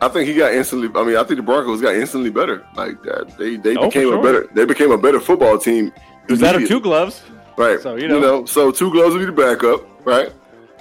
[0.00, 0.88] I think he got instantly.
[0.98, 2.66] I mean, I think the Broncos got instantly better.
[2.74, 4.18] Like that, they they Oh, became sure.
[4.18, 4.48] a better.
[4.54, 5.92] They became a better football team.
[6.28, 6.68] Is that a immediately.
[6.68, 7.22] two gloves?
[7.56, 7.80] Right.
[7.80, 8.20] So, you you know.
[8.20, 8.44] know.
[8.46, 10.32] so two gloves will be the backup, right?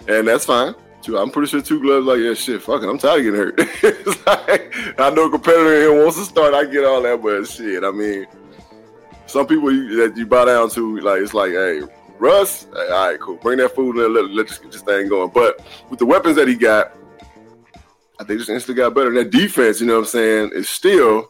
[0.07, 0.75] And that's fine.
[1.01, 2.89] Too, I'm pretty sure two gloves like yeah, shit, fuck it.
[2.89, 3.55] I'm tired of getting hurt.
[3.83, 6.53] it's like, I know a competitor here wants to start.
[6.53, 8.25] I get all that, but shit, I mean,
[9.27, 11.81] some people you, that you bow down to, like it's like, hey,
[12.17, 13.35] Russ, hey, all right, cool.
[13.35, 15.31] Bring that food and let, let's get this thing going.
[15.31, 16.93] But with the weapons that he got,
[18.19, 19.09] I think just instantly got better.
[19.09, 21.29] And that defense, you know what I'm saying, is still,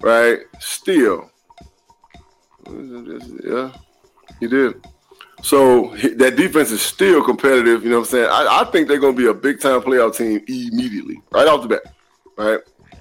[0.00, 1.30] right, still.
[2.70, 3.72] Yeah,
[4.40, 4.82] he did.
[5.44, 7.84] So that defense is still competitive.
[7.84, 8.28] You know what I'm saying?
[8.30, 11.60] I, I think they're going to be a big time playoff team immediately, right off
[11.60, 11.82] the bat.
[12.38, 12.60] Right?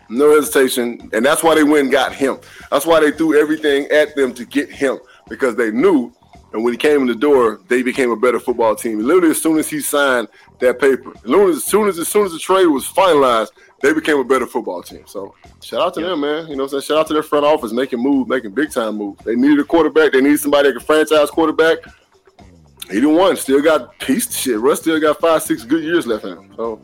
[0.10, 1.10] No hesitation.
[1.14, 2.40] And that's why they went and got him.
[2.70, 6.14] That's why they threw everything at them to get him because they knew.
[6.52, 9.00] And when he came in the door, they became a better football team.
[9.00, 10.28] Literally, as soon as he signed
[10.60, 13.52] that paper, as soon as, as soon as, as soon as the trade was finalized,
[13.82, 15.04] they became a better football team.
[15.08, 16.08] So shout out to Yeah.
[16.10, 16.48] them, man.
[16.48, 16.82] You know what I'm saying?
[16.82, 19.24] Shout out to their front office making moves, making big time moves.
[19.24, 20.12] They needed a quarterback.
[20.12, 21.78] They needed somebody that could franchise quarterback.
[22.94, 23.36] He didn't won.
[23.36, 24.60] Still got piece of shit.
[24.60, 26.54] Russ still got five, six good years left in him.
[26.56, 26.80] So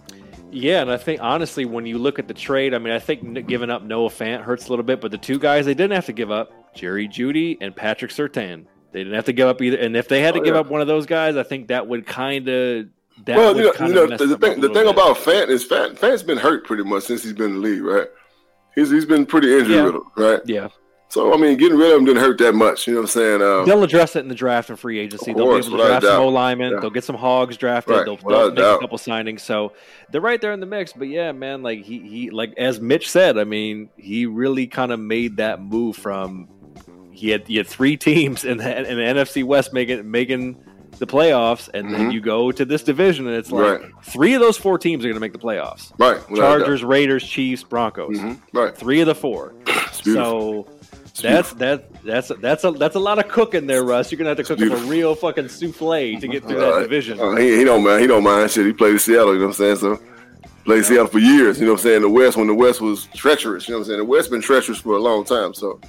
[0.51, 3.47] yeah, and I think honestly, when you look at the trade, I mean, I think
[3.47, 6.07] giving up Noah Fant hurts a little bit, but the two guys they didn't have
[6.07, 9.77] to give up, Jerry Jeudy and Patrick Sutton, they didn't have to give up either.
[9.77, 10.61] And if they had to oh, give yeah.
[10.61, 12.87] up one of those guys, I think that would kind of.
[13.27, 16.37] Well, you know, you know the, thing, the thing about Fant is Fant, Fant's been
[16.37, 18.07] hurt pretty much since he's been in the league, right?
[18.73, 19.83] He's he's been pretty injured yeah.
[19.83, 20.39] riddled, right?
[20.45, 20.69] Yeah.
[21.09, 22.85] So I mean, getting rid of him didn't hurt that much.
[22.85, 23.41] You know what I'm saying?
[23.41, 25.33] Um, they'll address it in the draft and free agency.
[25.33, 26.73] Course, They'll be able to draft some O linemen.
[26.73, 26.79] Yeah.
[26.79, 27.95] They'll get some hogs drafted.
[27.95, 28.05] Right.
[28.05, 29.39] They'll, they'll make a couple signings.
[29.39, 29.73] So
[30.11, 30.93] they're right there in the mix.
[30.93, 34.91] But yeah, man, like he he like as Mitch said, I mean, he really kind
[34.91, 36.47] of made that move from
[37.11, 40.63] he had he had three teams in the, in the NFC West making making
[40.99, 41.93] the playoffs, and mm-hmm.
[41.93, 43.91] then you go to this division, and it's like right.
[44.03, 45.91] three of those four teams are going to make the playoffs.
[45.97, 46.19] Right.
[46.35, 48.17] Chargers, Raiders, Chiefs, Broncos.
[48.17, 48.57] Mm-hmm.
[48.57, 48.75] Right.
[48.75, 49.53] Three of the four.
[49.91, 50.67] So
[51.21, 54.11] that's that that's that's a that's a lot of cooking there, Russ.
[54.11, 56.81] You're gonna have to cook up a real fucking souffle to get through uh, that
[56.83, 57.19] division.
[57.19, 58.01] Uh, he, he, don't mind.
[58.01, 58.65] He don't mind shit.
[58.65, 59.33] He played in Seattle.
[59.33, 59.77] You know what I'm saying?
[59.77, 59.99] So
[60.65, 60.83] played yeah.
[60.83, 61.59] Seattle for years.
[61.59, 62.01] You know what I'm saying?
[62.01, 63.67] The West when the West was treacherous.
[63.67, 63.99] You know what I'm saying?
[63.99, 65.53] The West been treacherous for a long time.
[65.53, 65.79] So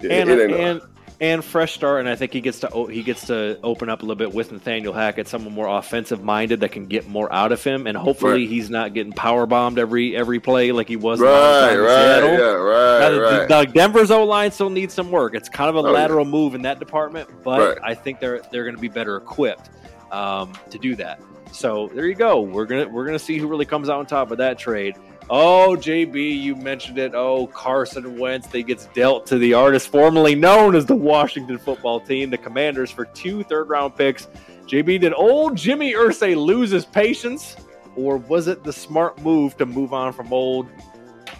[0.00, 0.80] yeah, and, it, and
[1.22, 2.00] and fresh start.
[2.00, 4.50] And I think he gets to he gets to open up a little bit with
[4.50, 7.86] Nathaniel Hackett, someone more offensive minded that can get more out of him.
[7.86, 8.48] And hopefully right.
[8.48, 11.20] he's not getting power bombed every every play like he was.
[11.20, 13.48] Right, right, yeah, right, now, right.
[13.48, 15.34] The, the Denver's O line still needs some work.
[15.34, 16.32] It's kind of a oh, lateral yeah.
[16.32, 17.78] move in that department, but right.
[17.82, 19.70] I think they're they're going to be better equipped
[20.10, 21.20] um, to do that.
[21.52, 22.40] So there you go.
[22.40, 24.96] We're gonna we're gonna see who really comes out on top of that trade.
[25.30, 27.14] Oh, JB, you mentioned it.
[27.14, 28.48] Oh, Carson Wentz.
[28.48, 32.90] They gets dealt to the artist formerly known as the Washington football team, the Commanders,
[32.90, 34.28] for two third round picks.
[34.66, 37.56] JB, did old Jimmy Irsay lose his patience,
[37.96, 40.68] or was it the smart move to move on from old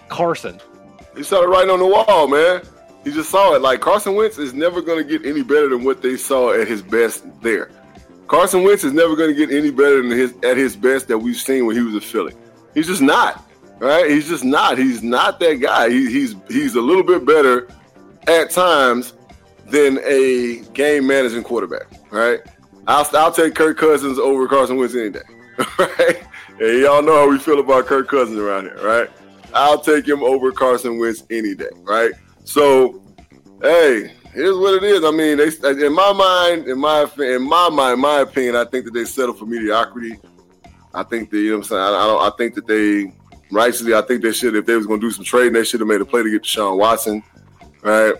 [0.09, 0.61] Carson?
[1.17, 2.63] He saw it right on the wall, man.
[3.05, 3.63] He just saw it.
[3.63, 6.69] Like Carson Wentz is never going to get any better than what they saw at
[6.69, 7.71] his best there.
[8.29, 11.19] Carson Wentz is never going to get any better than his at his best that
[11.19, 12.35] we've seen when he was a Philly.
[12.75, 13.45] He's just not.
[13.83, 14.09] Right?
[14.09, 14.79] He's just not.
[14.79, 15.91] He's not that guy.
[15.91, 17.67] He, he's he's a little bit better
[18.29, 19.13] at times
[19.67, 21.89] than a game managing quarterback.
[22.13, 22.39] Right?
[22.87, 25.21] I'll I'll take Kirk Cousins over Carson Wentz any day.
[25.79, 26.23] Right?
[26.61, 29.11] And y'all know how we feel about Kirk Cousins around here, right?
[29.53, 32.13] I'll take him over Carson Wentz any day, right?
[32.45, 33.03] So,
[33.63, 35.03] hey, here's what it is.
[35.03, 38.85] I mean, they in my mind, in my in my mind, my opinion, I think
[38.85, 40.19] that they settle for mediocrity.
[40.95, 41.83] I think that you know what I'm saying.
[41.83, 42.33] I, I don't.
[42.33, 43.13] I think that they
[43.53, 45.81] rightfully, I think they should, if they was going to do some trading, they should
[45.81, 47.23] have made a play to get Deshaun Watson,
[47.83, 48.15] right?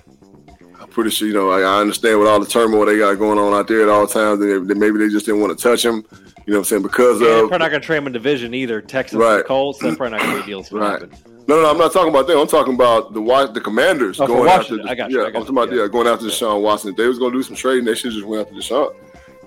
[0.81, 3.39] I'm pretty sure, you know, I, I understand with all the turmoil they got going
[3.39, 6.05] on out there at all times, that maybe they just didn't want to touch him.
[6.45, 6.83] You know what I'm saying?
[6.83, 7.33] Because yeah, of.
[7.33, 8.81] They're probably not going to trade him in division either.
[8.81, 9.37] Texas right.
[9.37, 11.03] and Colts, they're probably not going to deal right.
[11.49, 12.39] No, no, no, I'm not talking about them.
[12.39, 14.77] I'm talking about the the Commanders oh, going after.
[14.77, 15.19] The, I got you.
[15.19, 15.83] Yeah, I am talking about yeah.
[15.83, 15.89] yeah.
[15.89, 16.91] going after Deshaun Watson.
[16.91, 18.95] If they was going to do some trading, they should just went after Deshaun.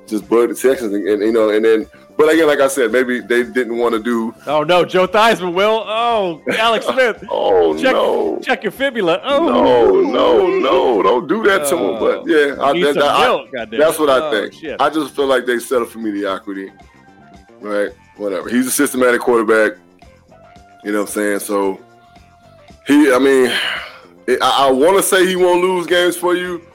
[0.08, 2.92] Just bud the Texans, and, and you know, and then but again, like I said,
[2.92, 4.34] maybe they didn't want to do.
[4.48, 5.84] Oh no, Joe Theismann will.
[5.86, 7.24] Oh, Alex oh, Smith.
[7.30, 9.20] oh check, no, check your fibula.
[9.24, 11.84] Oh no, no, no, don't do that to him.
[11.84, 14.54] Oh, but yeah, I, that, I, that's what I oh, think.
[14.54, 14.82] Shit.
[14.82, 16.72] I just feel like they settled for mediocrity.
[17.60, 18.48] Right, whatever.
[18.48, 19.78] He's a systematic quarterback.
[20.84, 21.40] You know what I'm saying?
[21.40, 21.82] So
[22.88, 23.52] he, I mean,
[24.42, 26.66] I, I want to say he won't lose games for you,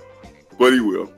[0.58, 1.10] but he will.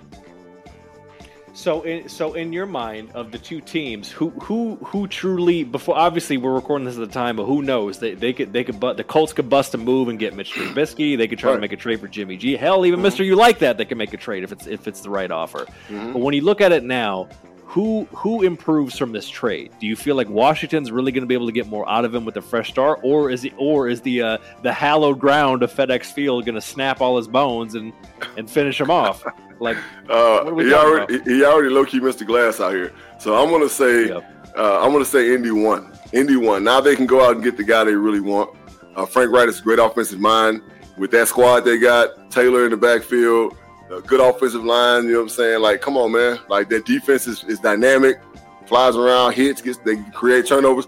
[1.63, 5.97] So, in, so in your mind, of the two teams, who who who truly before?
[5.97, 8.01] Obviously, we're recording this at the time, but who knows?
[8.01, 10.51] They they could they could but the Colts could bust a move and get Mitch
[10.55, 11.17] Trubisky.
[11.17, 11.57] They could try right.
[11.59, 12.57] to make a trade for Jimmy G.
[12.57, 13.05] Hell, even mm-hmm.
[13.05, 13.79] Mister You like that?
[13.79, 15.67] They can make a trade if it's if it's the right offer.
[15.87, 16.15] Mm-hmm.
[16.15, 17.29] But when you look at it now,
[17.73, 19.73] who who improves from this trade?
[19.81, 22.15] Do you feel like Washington's really going to be able to get more out of
[22.15, 25.63] him with a fresh start, or is the or is the uh, the hallowed ground
[25.63, 27.95] of FedEx Field going to snap all his bones and
[28.37, 29.25] and finish him off?
[29.61, 29.77] Like,
[30.09, 31.29] uh, he already about?
[31.29, 32.93] he already low key missed the glass out here.
[33.21, 34.53] So I'm gonna say yep.
[34.59, 35.97] uh, I'm gonna say Indy won.
[36.13, 36.65] Indy won.
[36.65, 38.51] Now they can go out and get the guy they really want.
[38.97, 40.63] Uh, Frank Reich is a great offensive mind
[40.97, 42.29] with that squad they got.
[42.33, 43.57] Taylor in the backfield,
[44.01, 45.05] good offensive line.
[45.05, 45.61] You know what I'm saying?
[45.61, 46.39] Like, come on, man.
[46.49, 48.21] Like their defense is, is dynamic,
[48.67, 50.87] flies around, hits, gets they create turnovers.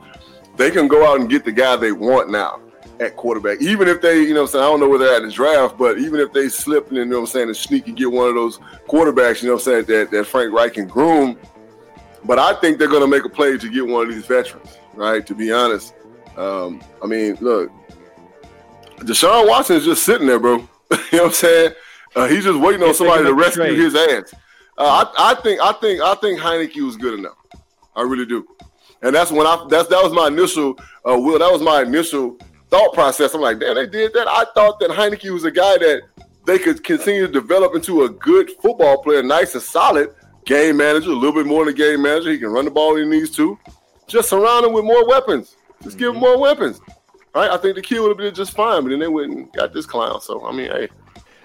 [0.57, 2.61] They can go out and get the guy they want now
[3.01, 3.61] at quarterback.
[3.61, 5.35] Even if they, you know I'm saying, I don't know where they're at in the
[5.35, 8.11] draft, but even if they slip and you know I'm saying, and sneak and get
[8.11, 11.39] one of those quarterbacks, you know I'm saying, that, that Frank Reich can groom.
[12.25, 15.27] But I think they're gonna make a play to get one of these veterans, right?
[15.27, 15.95] To be honest.
[16.37, 17.71] Um, I mean, look,
[18.99, 20.57] Deshaun Watson is just sitting there, bro.
[20.57, 21.73] you know what I'm saying?
[22.15, 24.35] Uh, he's just waiting on somebody to rescue his ass.
[24.77, 27.37] Uh, I, I think I think I think Heinicke was good enough.
[27.95, 28.47] I really do.
[29.03, 31.39] And that's when I that's that was my initial uh, will.
[31.39, 32.39] That was my initial
[32.71, 33.35] thought process.
[33.35, 34.27] I'm like, damn, they did that.
[34.29, 36.03] I thought that Heinicke was a guy that
[36.47, 41.11] they could continue to develop into a good football player, nice and solid, game manager,
[41.11, 42.31] a little bit more than a game manager.
[42.31, 43.59] He can run the ball he needs to.
[44.07, 45.57] Just surround him with more weapons.
[45.83, 46.81] Just give him more weapons.
[47.35, 47.51] Right?
[47.51, 49.73] I think the kid would have been just fine, but then they went and got
[49.73, 50.21] this clown.
[50.21, 50.89] So I mean, hey.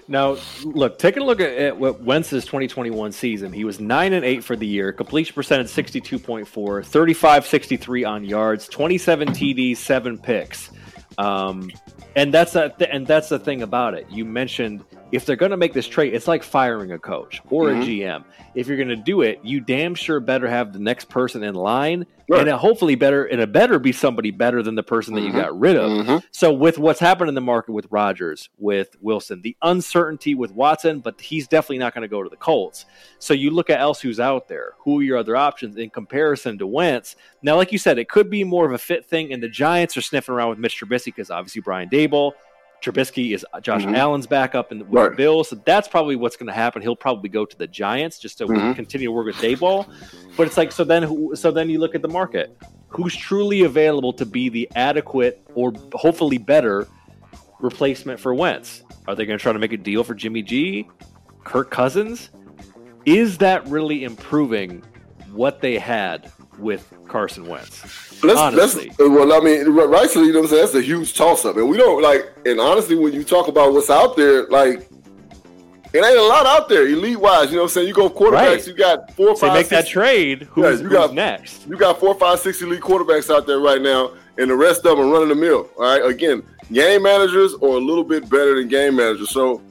[0.10, 4.44] Now, look, taking a look at, at Wentz's 2021 season, he was 9 and 8
[4.44, 10.72] for the year, completion percentage 62.4, 35 63 on yards, 27 TDs, 7 picks.
[11.20, 11.70] Um,
[12.16, 14.08] and that's a th- and that's the thing about it.
[14.10, 17.66] You mentioned if they're going to make this trade, it's like firing a coach or
[17.66, 17.82] mm-hmm.
[17.82, 18.24] a GM.
[18.56, 21.56] If you're going to do it, you damn sure better have the next person in
[21.56, 22.48] line, right.
[22.48, 25.36] and hopefully better and it better be somebody better than the person that mm-hmm.
[25.36, 25.92] you got rid of.
[25.92, 26.18] Mm-hmm.
[26.32, 31.00] So with what's happened in the market with Rodgers, with Wilson, the uncertainty with Watson,
[31.00, 32.86] but he's definitely not going to go to the Colts.
[33.18, 34.74] So you look at else who's out there.
[34.80, 37.16] Who are your other options in comparison to Wentz?
[37.42, 39.98] Now, like you said, it could be more of a fit thing, and the Giants
[39.98, 42.34] are sniffing around with Mitch Trubisky because obviously Brian Daboll
[42.82, 43.96] Trubisky is Josh mm-hmm.
[43.96, 45.10] Allen's backup in the, right.
[45.10, 46.82] the Bills, so that's probably what's going to happen.
[46.82, 48.74] He'll probably go to the Giants just to mm-hmm.
[48.74, 49.92] continue to work with Daboll.
[50.38, 52.58] But it's like so then so then you look at the market.
[52.88, 56.88] Who's truly available to be the adequate or hopefully better
[57.60, 58.84] replacement for Wentz?
[59.08, 60.88] Are they going to try to make a deal for Jimmy G,
[61.44, 62.30] Kirk Cousins?
[63.06, 64.84] Is that really improving
[65.32, 68.24] what they had with Carson Wentz.
[68.24, 68.88] Let's, honestly.
[68.88, 70.62] Let's, well, I mean, rightfully, you know what I'm saying?
[70.64, 71.58] That's a huge toss up.
[71.58, 74.88] And we don't like, and honestly, when you talk about what's out there, like,
[75.92, 77.50] it ain't a lot out there, elite wise.
[77.50, 77.88] You know what I'm saying?
[77.88, 78.68] You go quarterbacks, right.
[78.68, 79.54] you got four, so five.
[79.54, 80.44] make six, that trade.
[80.52, 81.68] Who's, yeah, you got, next?
[81.68, 84.98] You got four, five, six elite quarterbacks out there right now, and the rest of
[84.98, 85.70] them are running the mill.
[85.78, 86.06] All right.
[86.06, 89.32] Again, game managers or a little bit better than game managers.
[89.32, 89.64] So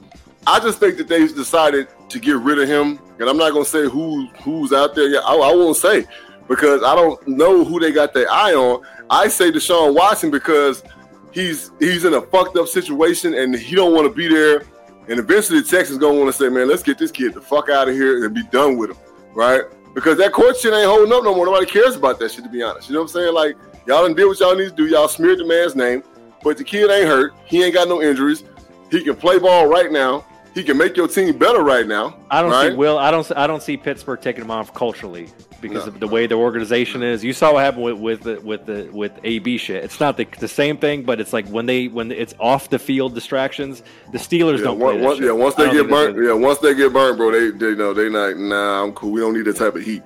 [0.45, 2.99] I just think that they've decided to get rid of him.
[3.19, 5.23] And I'm not going to say who who's out there yet.
[5.25, 6.05] I, I won't say
[6.49, 8.83] because I don't know who they got their eye on.
[9.09, 10.83] I say Deshaun Watson because
[11.31, 14.63] he's he's in a fucked up situation and he don't want to be there.
[15.07, 17.69] And eventually the Texans gonna want to say, man, let's get this kid the fuck
[17.69, 18.97] out of here and be done with him,
[19.33, 19.61] right?
[19.93, 21.45] Because that court shit ain't holding up no more.
[21.45, 22.89] Nobody cares about that shit, to be honest.
[22.89, 23.33] You know what I'm saying?
[23.33, 23.55] Like
[23.87, 24.87] y'all done did what y'all need to do.
[24.87, 26.03] Y'all smeared the man's name,
[26.43, 27.33] but the kid ain't hurt.
[27.45, 28.43] He ain't got no injuries.
[28.89, 30.25] He can play ball right now.
[30.53, 32.17] He can make your team better right now.
[32.29, 32.71] I don't right?
[32.71, 32.97] see Will.
[32.97, 33.29] I don't.
[33.37, 35.29] I don't see Pittsburgh taking him off culturally
[35.61, 35.93] because no.
[35.93, 37.23] of the way the organization is.
[37.23, 39.83] You saw what happened with with the, with the with AB shit.
[39.83, 42.79] It's not the, the same thing, but it's like when they when it's off the
[42.79, 46.59] field distractions, the Steelers yeah, don't one, one, Yeah, once they get burnt, yeah, once
[46.59, 49.11] they get burnt, bro, they they know they not nah, I'm cool.
[49.11, 50.03] We don't need that type of heat.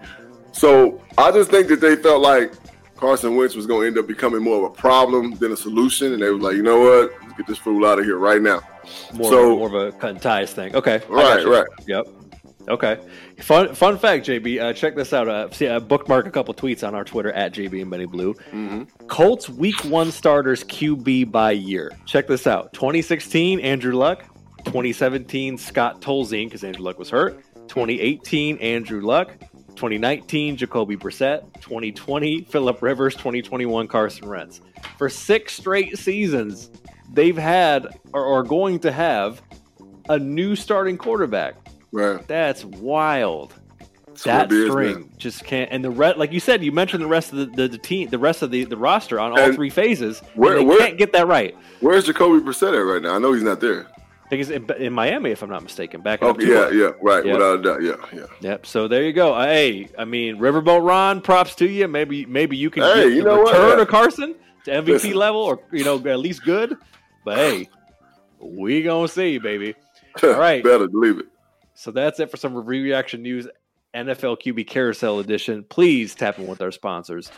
[0.51, 2.53] So I just think that they felt like
[2.95, 6.13] Carson Wentz was going to end up becoming more of a problem than a solution,
[6.13, 8.41] and they were like, you know what, let's get this fool out of here right
[8.41, 8.61] now.
[9.13, 10.75] More, so, more of a cut and ties thing.
[10.75, 11.67] Okay, right, right.
[11.87, 12.07] Yep.
[12.67, 12.97] Okay.
[13.39, 14.61] Fun fun fact, JB.
[14.61, 15.27] Uh, check this out.
[15.27, 18.33] Uh, see, I bookmark a couple tweets on our Twitter at JB and Benny Blue.
[18.33, 18.83] Mm-hmm.
[19.07, 21.91] Colts Week One starters QB by year.
[22.05, 22.73] Check this out.
[22.73, 24.25] 2016, Andrew Luck.
[24.65, 27.43] 2017, Scott Tolzien because Andrew Luck was hurt.
[27.67, 29.35] 2018, Andrew Luck.
[29.75, 31.41] 2019, Jacoby Brissett.
[31.61, 33.15] 2020, Philip Rivers.
[33.15, 34.61] 2021, Carson Wentz.
[34.97, 36.69] For six straight seasons,
[37.11, 39.41] they've had or are going to have
[40.09, 41.55] a new starting quarterback.
[41.91, 42.25] Right.
[42.27, 43.53] That's wild.
[44.07, 45.71] That's that string is, just can't.
[45.71, 48.09] And the rest, like you said, you mentioned the rest of the, the, the team,
[48.09, 50.19] the rest of the, the roster on all and three phases.
[50.35, 51.55] Where, they where, can't get that right.
[51.79, 53.15] Where's Jacoby Brissett at right now?
[53.15, 53.87] I know he's not there.
[54.33, 56.01] Think he's in, in Miami, if I'm not mistaken.
[56.01, 56.23] Back.
[56.23, 56.51] Okay.
[56.51, 56.85] Oh, yeah.
[56.85, 56.91] Yeah.
[57.03, 57.23] Right.
[57.23, 57.37] Yep.
[57.37, 57.83] Without a doubt.
[57.83, 58.19] Yeah.
[58.19, 58.25] Yeah.
[58.41, 58.65] Yep.
[58.65, 59.35] So there you go.
[59.35, 61.87] Uh, hey, I mean, Riverboat Ron, props to you.
[61.87, 63.87] Maybe maybe you can hey, you know return what?
[63.87, 64.33] Carson
[64.65, 65.13] to MVP Listen.
[65.13, 66.75] level, or you know at least good.
[67.23, 67.69] But hey,
[68.39, 69.75] we gonna see, baby.
[70.23, 70.63] All right.
[70.63, 71.27] Better believe it.
[71.75, 73.47] So that's it for some review reaction news,
[73.93, 75.63] NFL QB Carousel Edition.
[75.63, 77.31] Please tap in with our sponsors.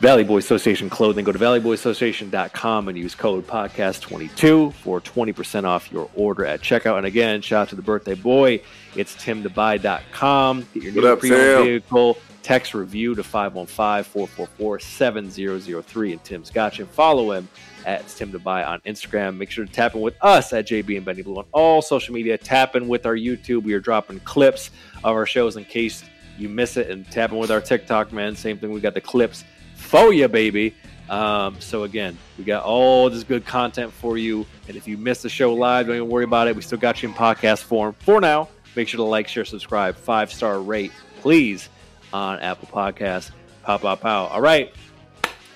[0.00, 1.24] Valley Boy Association clothing.
[1.24, 6.98] Go to valleyboyassociation.com and use code podcast22 for 20% off your order at checkout.
[6.98, 8.60] And again, shout out to the birthday boy.
[8.96, 10.66] It's timtobuy.com.
[10.74, 12.18] Get your new pre-owned vehicle.
[12.42, 16.84] Text review to 515-444-7003 and Tim's got you.
[16.84, 17.48] Follow him
[17.86, 19.38] at Tim to Buy on Instagram.
[19.38, 22.12] Make sure to tap in with us at JB and Benny Blue on all social
[22.12, 22.36] media.
[22.36, 23.62] Tap in with our YouTube.
[23.62, 26.04] We are dropping clips of our shows in case
[26.36, 28.36] you miss it, and tap in with our TikTok, man.
[28.36, 28.72] Same thing.
[28.72, 29.44] We got the clips
[29.74, 30.74] for you, baby.
[31.08, 34.46] Um, so again, we got all this good content for you.
[34.68, 36.56] And if you missed the show live, don't even worry about it.
[36.56, 37.94] We still got you in podcast form.
[38.00, 41.68] For now, make sure to like, share, subscribe, five star rate, please,
[42.12, 43.30] on Apple Podcasts.
[43.62, 44.26] Pow, pow, pow.
[44.26, 44.72] All right.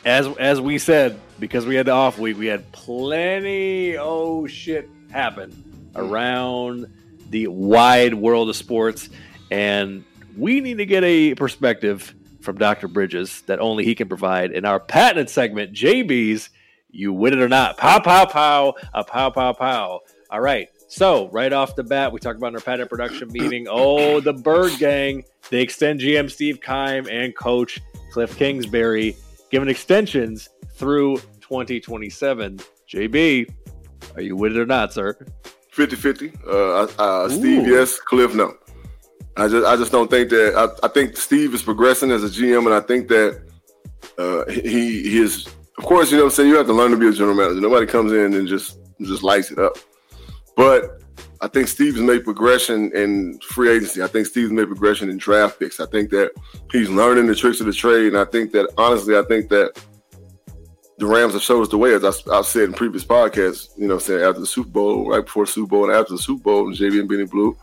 [0.04, 4.88] As as we said, because we had the off week, we had plenty oh shit
[5.10, 6.86] happen around
[7.30, 9.08] the wide world of sports,
[9.50, 10.04] and
[10.36, 12.14] we need to get a perspective
[12.48, 12.88] from Dr.
[12.88, 16.48] Bridges that only he can provide in our patented segment, JB's
[16.88, 17.76] You Win It or Not.
[17.76, 20.00] Pow, pow, pow, a pow, pow, pow.
[20.30, 20.66] All right.
[20.86, 23.66] So, right off the bat, we talked about in our patent production meeting.
[23.70, 25.24] Oh, the Bird Gang.
[25.50, 27.80] They extend GM Steve Keim and coach
[28.12, 29.14] Cliff Kingsbury,
[29.50, 32.60] given extensions through 2027.
[32.90, 33.52] JB,
[34.14, 35.18] are you with it or not, sir?
[35.72, 36.32] 50 50.
[36.46, 38.00] Uh, uh, Steve, yes.
[38.00, 38.56] Cliff, no.
[39.38, 40.54] I just, I just don't think that.
[40.56, 43.40] I, I think Steve is progressing as a GM, and I think that
[44.18, 44.60] uh, he,
[45.02, 45.46] he is.
[45.78, 46.48] Of course, you know what I'm saying.
[46.48, 47.60] You have to learn to be a general manager.
[47.60, 49.78] Nobody comes in and just just lights it up.
[50.56, 51.02] But
[51.40, 54.02] I think Steve's made progression in free agency.
[54.02, 55.78] I think Steve's made progression in draft picks.
[55.78, 56.32] I think that
[56.72, 59.80] he's learning the tricks of the trade, and I think that honestly, I think that
[60.98, 63.68] the Rams have showed us the way, as I, have said in previous podcasts.
[63.78, 66.42] You know, saying after the Super Bowl, right before Super Bowl, and after the Super
[66.42, 67.56] Bowl, and JB and Benny Blue.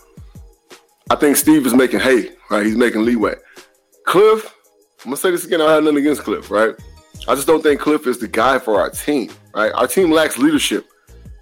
[1.10, 2.66] I think Steve is making hay, right?
[2.66, 3.36] He's making leeway.
[4.06, 4.54] Cliff,
[5.00, 5.62] I'm gonna say this again.
[5.62, 6.76] I have nothing against Cliff, right?
[7.28, 9.72] I just don't think Cliff is the guy for our team, right?
[9.74, 10.88] Our team lacks leadership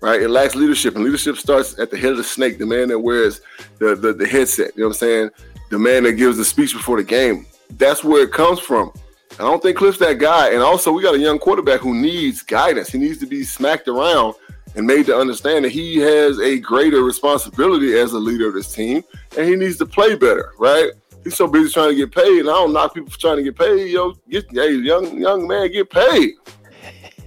[0.03, 0.21] right?
[0.21, 2.99] It lacks leadership, and leadership starts at the head of the snake, the man that
[2.99, 3.39] wears
[3.79, 4.75] the, the, the headset.
[4.75, 5.29] You know what I'm saying?
[5.71, 7.47] The man that gives the speech before the game.
[7.77, 8.91] That's where it comes from.
[9.31, 10.51] I don't think Cliff's that guy.
[10.51, 12.89] And also, we got a young quarterback who needs guidance.
[12.89, 14.35] He needs to be smacked around
[14.75, 18.73] and made to understand that he has a greater responsibility as a leader of this
[18.73, 19.03] team,
[19.37, 20.91] and he needs to play better, right?
[21.23, 23.43] He's so busy trying to get paid, and I don't knock people for trying to
[23.43, 23.91] get paid.
[23.91, 26.33] Yo, get, hey, young young man, get paid.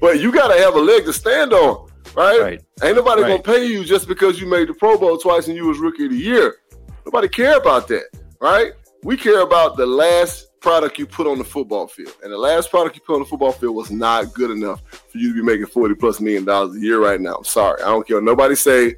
[0.01, 2.41] But you got to have a leg to stand on right?
[2.41, 2.65] right.
[2.83, 3.29] Ain't nobody right.
[3.29, 6.07] gonna pay you just because you made the Pro Bowl twice and you was Rookie
[6.07, 6.57] of the Year.
[7.05, 8.07] Nobody care about that,
[8.41, 8.73] right?
[9.03, 12.71] We care about the last product you put on the football field, and the last
[12.71, 15.43] product you put on the football field was not good enough for you to be
[15.43, 17.37] making forty plus million dollars a year right now.
[17.37, 18.21] I'm sorry, I don't care.
[18.21, 18.97] Nobody say.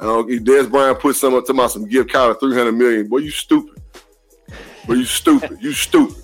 [0.00, 0.30] I don't.
[0.30, 3.18] If Dez Bryant put some up to my some give Kyler three hundred million, boy,
[3.18, 3.82] you stupid.
[4.86, 5.58] Boy, you stupid.
[5.60, 6.22] you stupid.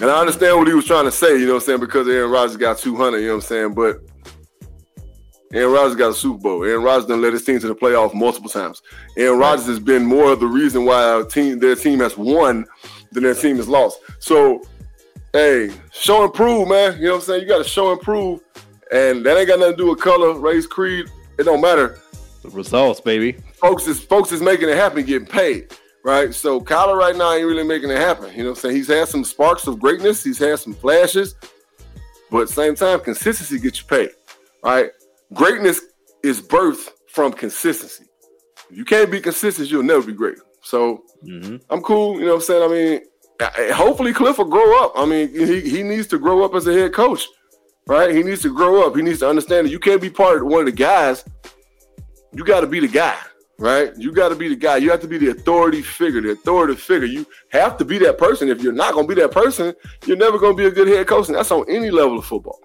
[0.00, 2.06] And I understand what he was trying to say, you know what I'm saying, because
[2.06, 4.00] Aaron Rodgers got 200, you know what I'm saying, but
[5.54, 6.64] Aaron Rodgers got a Super Bowl.
[6.64, 8.82] Aaron Rodgers done led his team to the playoff multiple times.
[9.16, 9.38] Aaron.
[9.38, 12.66] Rodgers has been more of the reason why our team, their team has won
[13.12, 14.00] than their team is lost.
[14.18, 14.62] So,
[15.32, 16.96] hey, show and prove, man.
[16.96, 17.42] You know what I'm saying?
[17.42, 18.40] You got to show and prove,
[18.92, 21.06] and that ain't got nothing to do with color, race, creed.
[21.38, 22.00] It don't matter.
[22.42, 23.32] The results, baby.
[23.54, 25.72] Folks is folks is making it happen, getting paid.
[26.04, 26.32] Right.
[26.32, 28.30] So Kyler right now ain't really making it happen.
[28.32, 28.76] You know what I'm saying?
[28.76, 31.34] He's had some sparks of greatness, he's had some flashes,
[32.30, 34.10] but same time, consistency gets you paid.
[34.62, 34.90] Right
[35.32, 35.80] greatness
[36.22, 38.04] is birthed from consistency.
[38.70, 40.38] If you can't be consistent, you'll never be great.
[40.66, 41.58] So mm-hmm.
[41.70, 42.18] I'm cool.
[42.18, 42.62] You know what I'm saying?
[42.64, 44.94] I mean, hopefully Cliff will grow up.
[44.96, 47.24] I mean, he, he needs to grow up as a head coach,
[47.86, 48.12] right?
[48.12, 48.96] He needs to grow up.
[48.96, 51.24] He needs to understand that you can't be part of one of the guys.
[52.32, 53.16] You got to be the guy,
[53.60, 53.96] right?
[53.96, 54.78] You got to be the guy.
[54.78, 57.06] You have to be the authority figure, the authority figure.
[57.06, 58.48] You have to be that person.
[58.48, 59.72] If you're not going to be that person,
[60.04, 61.28] you're never going to be a good head coach.
[61.28, 62.58] And that's on any level of football.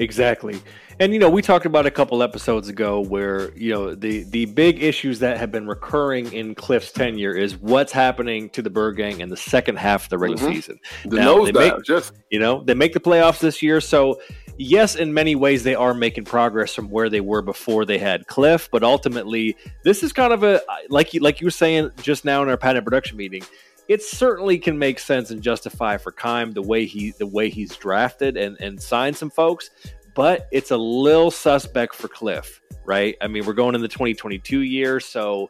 [0.00, 0.58] Exactly.
[1.00, 4.46] And you know, we talked about a couple episodes ago where you know the the
[4.46, 8.96] big issues that have been recurring in Cliff's tenure is what's happening to the Bird
[8.96, 10.54] Gang in the second half of the regular mm-hmm.
[10.54, 10.80] season.
[11.04, 14.20] The now, they make, just you know they make the playoffs this year, so
[14.56, 18.26] yes, in many ways they are making progress from where they were before they had
[18.26, 22.24] Cliff, but ultimately this is kind of a like you like you were saying just
[22.24, 23.44] now in our patent production meeting
[23.88, 27.74] it certainly can make sense and justify for Keim the way he the way he's
[27.74, 29.70] drafted and and signed some folks
[30.18, 33.16] but it's a little suspect for Cliff, right?
[33.20, 35.48] I mean, we're going in the 2022 year, so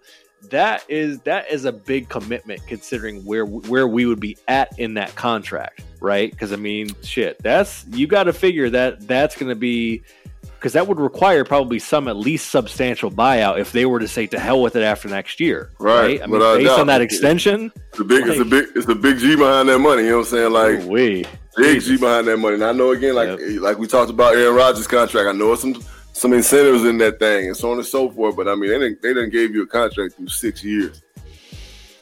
[0.51, 4.94] that is that is a big commitment considering where where we would be at in
[4.94, 6.31] that contract, right?
[6.31, 10.03] Because I mean, shit, that's you got to figure that that's going to be
[10.42, 14.27] because that would require probably some at least substantial buyout if they were to say
[14.27, 16.20] to hell with it after next year, right?
[16.20, 16.22] right?
[16.22, 18.94] I mean, based on that extension, it's the big, like, it's a big, it's the
[18.96, 20.03] big G behind that money.
[20.03, 20.53] You know what I'm saying?
[20.53, 21.24] Like, we
[21.59, 22.55] Big G behind that money.
[22.55, 23.61] And I know again, like yep.
[23.61, 25.29] like we talked about Aaron Rodgers' contract.
[25.29, 25.74] I know some
[26.19, 28.37] some incentives in that thing and so on and so forth.
[28.37, 31.03] But I mean, they didn't they didn't give you a contract through six years.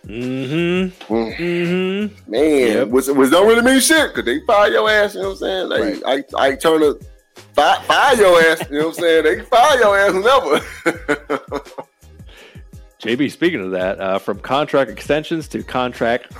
[0.06, 1.12] Mm-hmm.
[1.12, 1.36] Mm.
[1.36, 2.30] Mm-hmm.
[2.30, 2.88] Man, yep.
[2.88, 5.14] which, which don't really mean shit because they fire your ass.
[5.14, 5.68] You know what I'm saying?
[5.68, 6.24] Like right.
[6.38, 6.94] I I turn a
[7.54, 8.70] fire, fire your ass.
[8.70, 9.24] You know what I'm saying?
[9.24, 10.60] They can fire your ass whenever.
[13.00, 16.32] JB, speaking of that, uh, from contract extensions to contract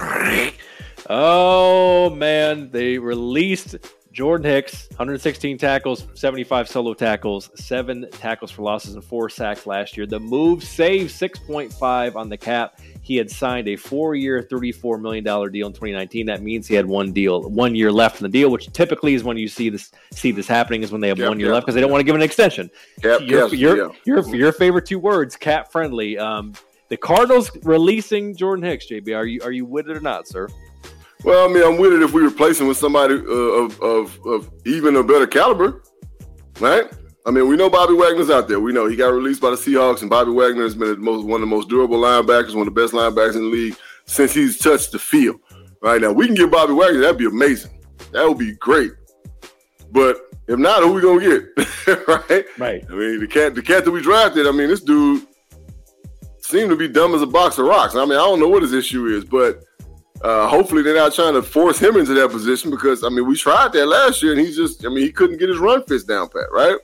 [1.08, 3.76] Oh man, they released
[4.16, 9.94] Jordan Hicks, 116 tackles, 75 solo tackles, seven tackles for losses, and four sacks last
[9.94, 10.06] year.
[10.06, 12.80] The move saved 6.5 on the cap.
[13.02, 16.24] He had signed a four-year, $34 million deal in 2019.
[16.24, 19.22] That means he had one deal, one year left in the deal, which typically is
[19.22, 21.56] when you see this see this happening is when they have yep, one year yep,
[21.56, 22.70] left because they don't want to give an extension.
[23.04, 26.16] Yep, your, your, your, your favorite two words, cap friendly.
[26.16, 26.54] Um,
[26.88, 28.86] the Cardinals releasing Jordan Hicks.
[28.86, 30.48] JB, are you are you with it or not, sir?
[31.26, 34.26] Well, I mean, I'm with it if we replace him with somebody uh, of, of,
[34.26, 35.82] of even a better caliber,
[36.60, 36.84] right?
[37.26, 38.60] I mean, we know Bobby Wagner's out there.
[38.60, 41.42] We know he got released by the Seahawks, and Bobby Wagner has been most, one
[41.42, 44.56] of the most durable linebackers, one of the best linebackers in the league since he's
[44.56, 45.40] touched the field.
[45.82, 47.00] Right now, we can get Bobby Wagner.
[47.00, 47.72] That'd be amazing.
[48.12, 48.92] That would be great.
[49.90, 52.06] But if not, who we gonna get?
[52.08, 52.44] right?
[52.56, 52.84] Right.
[52.88, 54.46] I mean, the cat, the cat that we drafted.
[54.46, 55.26] I mean, this dude
[56.38, 57.96] seemed to be dumb as a box of rocks.
[57.96, 59.64] I mean, I don't know what his issue is, but
[60.26, 63.36] uh, hopefully they're not trying to force him into that position because I mean, we
[63.36, 66.02] tried that last year and he just, I mean, he couldn't get his run fits
[66.02, 66.76] down pat, right?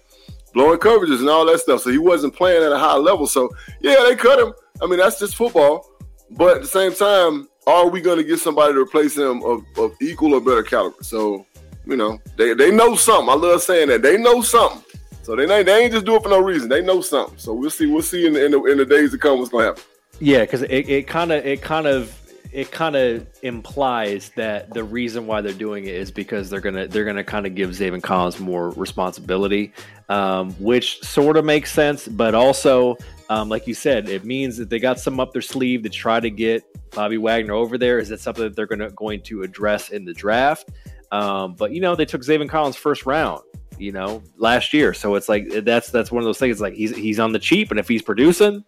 [0.55, 1.83] Blowing coverages and all that stuff.
[1.83, 3.27] So he wasn't playing at a high level.
[3.27, 4.53] So yeah, they cut him.
[4.81, 5.91] I mean, that's just football.
[6.31, 9.65] But at the same time, are we going to get somebody to replace him of,
[9.77, 11.03] of equal or better caliber?
[11.03, 11.45] So,
[11.85, 13.29] you know, they, they know something.
[13.29, 14.03] I love saying that.
[14.03, 14.83] They know something.
[15.25, 16.69] So they, ain't, they ain't just do it for no reason.
[16.69, 17.39] They know something.
[17.39, 17.87] So we'll see.
[17.87, 19.83] We'll see in the, in the, in the days to come what's to happen.
[20.21, 22.17] Yeah, because it, it kind of it kind of
[22.53, 26.87] it kind of implies that the reason why they're doing it is because they're gonna
[26.87, 29.73] they're gonna kind of give Zaven Collins more responsibility,
[30.11, 32.97] um, which sort of makes sense, but also,
[33.31, 36.21] um, like you said, it means that they got some up their sleeve to try
[36.21, 37.99] to get Bobby Wagner over there.
[37.99, 40.69] Is that something that they're gonna going to address in the draft?
[41.11, 43.43] Um, but you know, they took Zaven Collins first round,
[43.79, 46.61] you know, last year, so it's like that's that's one of those things.
[46.61, 48.63] Like he's he's on the cheap, and if he's producing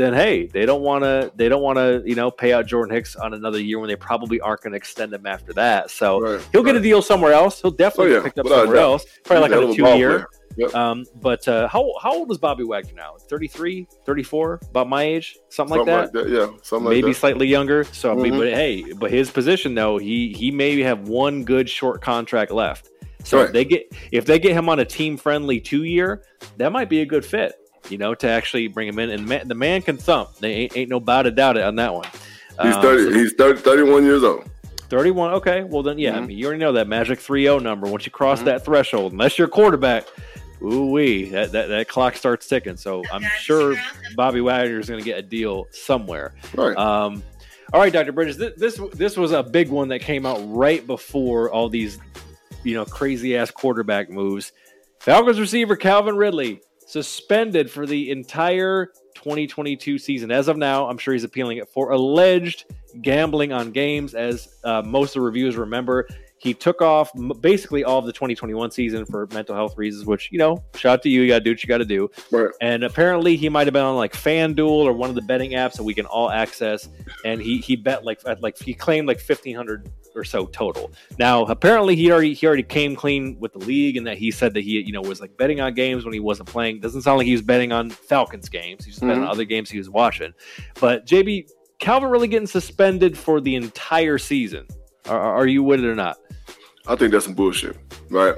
[0.00, 2.94] then hey, they don't want to they don't want to you know pay out Jordan
[2.94, 5.90] Hicks on another year when they probably aren't going to extend him after that.
[5.90, 7.60] So Right, he'll get a deal somewhere else.
[7.60, 9.04] He'll definitely Oh, get yeah, picked up without somewhere else.
[9.24, 10.26] Probably He's like on a two year.
[10.56, 10.74] Yep.
[10.74, 13.14] Um, but uh, how how old is Bobby Wagner now?
[13.28, 16.18] 33, 34, about my age, something, Something like that.
[16.18, 16.32] like that.
[16.34, 16.58] Yeah.
[16.62, 17.20] Something Maybe like that.
[17.20, 17.84] slightly younger.
[17.84, 18.38] So I mean, Mhm.
[18.38, 22.90] but hey, but his position though, he he may have one good short contract left.
[23.22, 26.24] So if they get if they get him on a team friendly two year,
[26.56, 27.52] that might be a good fit.
[27.90, 30.36] You know, to actually bring him in, and man, the man can thump.
[30.36, 32.06] They ain't, ain't no about it doubt it on that one.
[32.62, 33.02] He's Um, 30.
[33.04, 34.44] so he's 30, 31 years old.
[34.88, 35.34] 31.
[35.34, 36.16] Okay, well then, yeah.
[36.16, 36.26] I Mhm.
[36.28, 37.86] mean, you already know that magic 3-0 number.
[37.88, 38.46] Once you cross Mhm.
[38.46, 40.04] that threshold, unless you're a quarterback,
[40.62, 42.76] ooh wee, that, that that clock starts ticking.
[42.76, 43.76] So I'm sure
[44.16, 46.32] Bobby Wagner is going to get a deal somewhere.
[46.54, 46.76] Right.
[46.76, 47.22] Um,
[47.72, 48.10] all right, Dr.
[48.12, 51.98] Bridges, this, this this was a big one that came out right before all these,
[52.64, 54.52] you know, crazy ass quarterback moves.
[54.98, 56.60] Falcons receiver Calvin Ridley
[56.90, 60.30] suspended for the entire 2022 season.
[60.30, 62.64] As of now, I'm sure he's appealing it for alleged
[63.00, 64.14] gambling on games.
[64.14, 66.08] As uh, most of the reviewers remember,
[66.40, 67.12] he took off
[67.42, 70.06] basically all of the 2021 season for mental health reasons.
[70.06, 71.20] Which you know, shout out to you.
[71.20, 72.10] You got to do what you got to do.
[72.30, 72.50] right.
[72.62, 75.74] And apparently, he might have been on like FanDuel or one of the betting apps
[75.74, 76.88] that we can all access.
[77.26, 80.90] And he he bet like at like he claimed like fifteen hundred or so total.
[81.18, 84.54] Now, apparently, he already he already came clean with the league, and that he said
[84.54, 86.80] that he you know was like betting on games when he wasn't playing.
[86.80, 88.86] Doesn't sound like he was betting on Falcons games.
[88.86, 89.30] He was betting on mm-hmm.
[89.30, 90.32] other games he was watching.
[90.80, 94.66] But JB Calvin really getting suspended for the entire season.
[95.08, 96.18] Are, are you with it or not?
[96.86, 97.76] I think that's some bullshit,
[98.10, 98.34] right?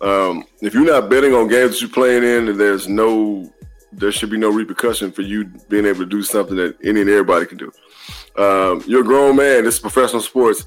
[0.00, 3.52] Um, if you're not betting on games that you're playing in, and there's no,
[3.92, 7.10] there should be no repercussion for you being able to do something that any and
[7.10, 7.72] everybody can do.
[8.36, 9.64] Um, you're a grown man.
[9.64, 10.66] This is professional sports.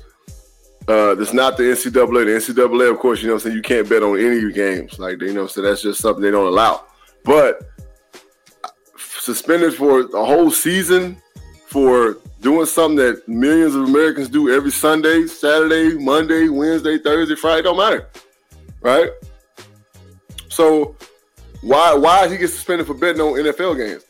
[0.88, 1.94] Uh, that's not the NCAA.
[1.94, 3.56] The NCAA, of course, you know what I'm saying.
[3.56, 5.48] You can't bet on any games, like you know.
[5.48, 6.84] So that's just something they don't allow.
[7.24, 7.62] But
[8.98, 11.22] suspended for a whole season
[11.68, 17.62] for doing something that millions of Americans do every Sunday, Saturday, Monday, Wednesday, Thursday, Friday,
[17.62, 18.08] don't matter.
[18.82, 19.10] Right?
[20.50, 20.96] So
[21.62, 24.04] why why he get suspended for betting on NFL games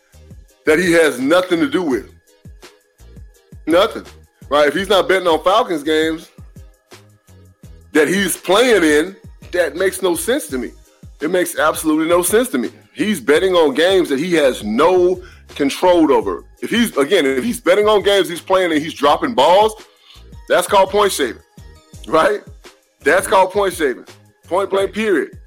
[0.65, 2.09] that he has nothing to do with?
[3.67, 4.05] Nothing.
[4.49, 4.67] Right?
[4.67, 6.31] If he's not betting on Falcons games
[7.91, 9.15] that he's playing in,
[9.51, 10.71] that makes no sense to me.
[11.19, 12.69] It makes absolutely no sense to me.
[12.93, 15.21] He's betting on games that he has no
[15.55, 16.45] control over.
[16.61, 19.73] If he's again, if he's betting on games he's playing and he's dropping balls,
[20.47, 21.41] that's called point shaving,
[22.07, 22.41] right?
[23.01, 24.05] That's called point shaving,
[24.45, 25.37] point blank period.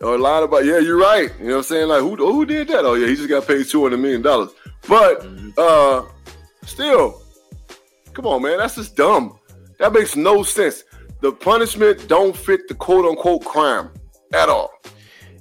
[0.00, 1.30] Or a line about yeah, you're right.
[1.38, 1.88] You know what I'm saying?
[1.88, 2.84] Like who who did that?
[2.84, 4.50] Oh yeah, he just got paid two hundred million dollars.
[4.88, 5.24] But
[5.56, 6.04] uh,
[6.64, 7.22] still,
[8.12, 9.38] come on, man, that's just dumb.
[9.78, 10.84] That makes no sense.
[11.20, 13.90] The punishment don't fit the quote unquote crime
[14.34, 14.72] at all.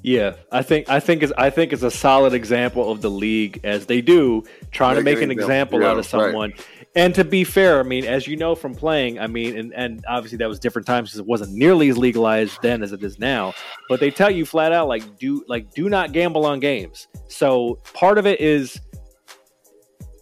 [0.03, 3.59] Yeah, I think I think is I think it's a solid example of the league
[3.63, 5.79] as they do trying to Make make an example.
[5.79, 6.53] example out of someone.
[6.95, 10.03] And to be fair, I mean, as you know from playing, I mean, and, and
[10.09, 13.17] obviously that was different times because it wasn't nearly as legalized then as it is
[13.17, 13.53] now.
[13.87, 17.07] But they tell you flat out like do like do not gamble on games.
[17.27, 18.81] So part of it is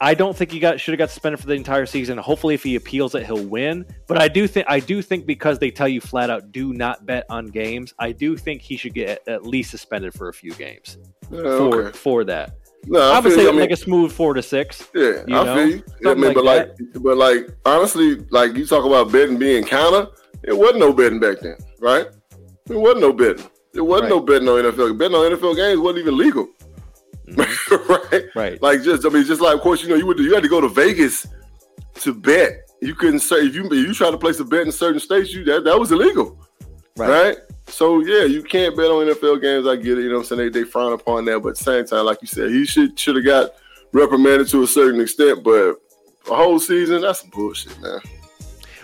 [0.02, 2.18] I don't think he got should have got suspended for the entire season.
[2.18, 3.86] Hopefully, if he appeals it, he'll win.
[4.08, 7.06] But I do think I do think because they tell you flat out do not
[7.06, 7.93] bet on games.
[8.00, 10.97] I do think he should get at least suspended for a few games
[11.30, 11.97] Yeah, for okay.
[11.97, 12.56] for that.
[12.86, 13.50] No, I, I would say you.
[13.50, 14.88] I mean, like a smooth four to six.
[14.95, 15.56] Yeah, you I know?
[15.56, 15.84] feel you.
[16.10, 16.72] I mean, but like
[17.02, 20.08] but like, honestly, like you talk about betting being counter,
[20.43, 22.08] it wasn't no betting back then, right?
[22.70, 23.43] It wasn't no betting.
[23.74, 24.18] There wasn't Right.
[24.18, 24.97] no betting on NFL.
[24.97, 26.47] Betting on NFL games wasn't even legal.
[27.89, 28.24] right?
[28.36, 28.61] Right.
[28.61, 30.49] Like just I mean, just like of course, you know, you would you had to
[30.49, 31.28] go to Vegas
[31.95, 32.70] to bet.
[32.82, 35.34] You couldn't say if you if you try to place a bet in certain states,
[35.34, 36.38] you that, that was illegal.
[36.97, 37.09] Right.
[37.09, 37.38] Right.
[37.67, 39.67] So yeah, you can't bet on NFL games.
[39.67, 40.03] I get it.
[40.03, 40.51] You know what I'm saying?
[40.51, 42.97] They, they frown upon that, but at the same time, like you said, he should
[42.99, 43.51] should have got
[43.93, 45.43] reprimanded to a certain extent.
[45.43, 45.76] But
[46.30, 47.99] a whole season, that's some bullshit, man.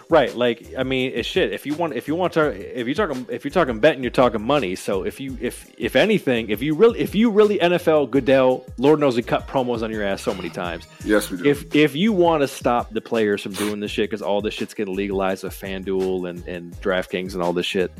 [0.07, 1.51] Right, like I mean, it's shit.
[1.51, 4.11] If you want, if you want to, if you're talking, if you're talking betting, you're
[4.11, 4.75] talking money.
[4.75, 8.99] So if you, if if anything, if you really, if you really NFL Goodell, Lord
[8.99, 10.85] knows we cut promos on your ass so many times.
[11.03, 11.45] Yes, we do.
[11.49, 14.53] If if you want to stop the players from doing this shit because all this
[14.53, 17.91] shit's getting legalized with FanDuel and and DraftKings and all this shit,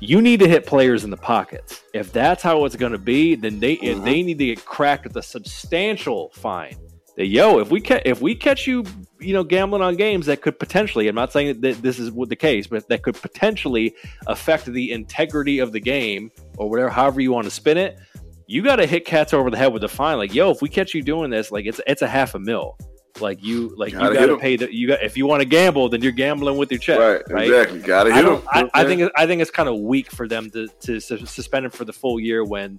[0.00, 1.80] you need to hit players in the pockets.
[1.94, 4.02] If that's how it's going to be, then they Mhm.
[4.04, 6.76] they need to get cracked with a substantial fine.
[7.16, 8.84] That yo, if we ca- if we catch you,
[9.20, 12.36] you know, gambling on games that could potentially, I'm not saying that this is the
[12.36, 13.94] case, but that could potentially
[14.26, 17.98] affect the integrity of the game or whatever, however you want to spin it.
[18.46, 20.18] You got to hit cats over the head with a fine.
[20.18, 22.76] Like, yo, if we catch you doing this, like it's it's a half a mil.
[23.20, 25.48] Like you, like Gotta you got to pay the you got if you want to
[25.48, 27.44] gamble, then you're gambling with your check, right, right?
[27.44, 27.80] exactly.
[27.80, 28.42] Gotta I hit him.
[28.48, 29.10] I, I think.
[29.16, 31.92] I think it's kind of weak for them to to su- suspend him for the
[31.92, 32.78] full year when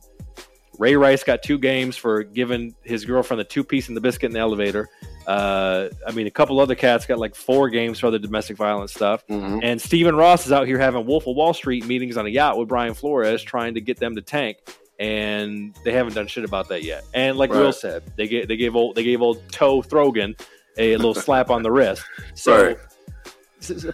[0.77, 4.29] Ray Rice got two games for giving his girlfriend the two piece and the biscuit
[4.29, 4.89] in the elevator.
[5.25, 8.93] Uh, I mean, a couple other cats got like four games for other domestic violence
[8.93, 9.25] stuff.
[9.27, 9.59] Mhm.
[9.63, 12.57] And Stephen Ross is out here having Wolf of Wall Street meetings on a yacht
[12.57, 14.57] with Brian Flores, trying to get them to tank.
[14.99, 17.03] And they haven't done shit about that yet.
[17.13, 17.59] And like Right.
[17.59, 20.39] Will said, they gave they gave old they gave old Toe Throgan
[20.77, 22.03] a little slap on the wrist.
[22.35, 22.77] So Right.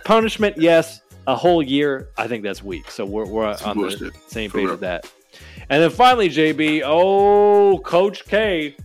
[0.04, 1.02] punishment, yes.
[1.26, 2.92] A whole year, I think that's weak.
[2.92, 5.10] So we're, we're on the same page with that.
[5.70, 8.76] And then finally, JB, oh, Coach K,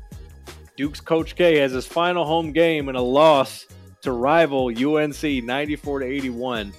[0.76, 3.66] Duke's Coach K has his final home game in a loss
[4.02, 6.72] to rival UNC 94 to 81.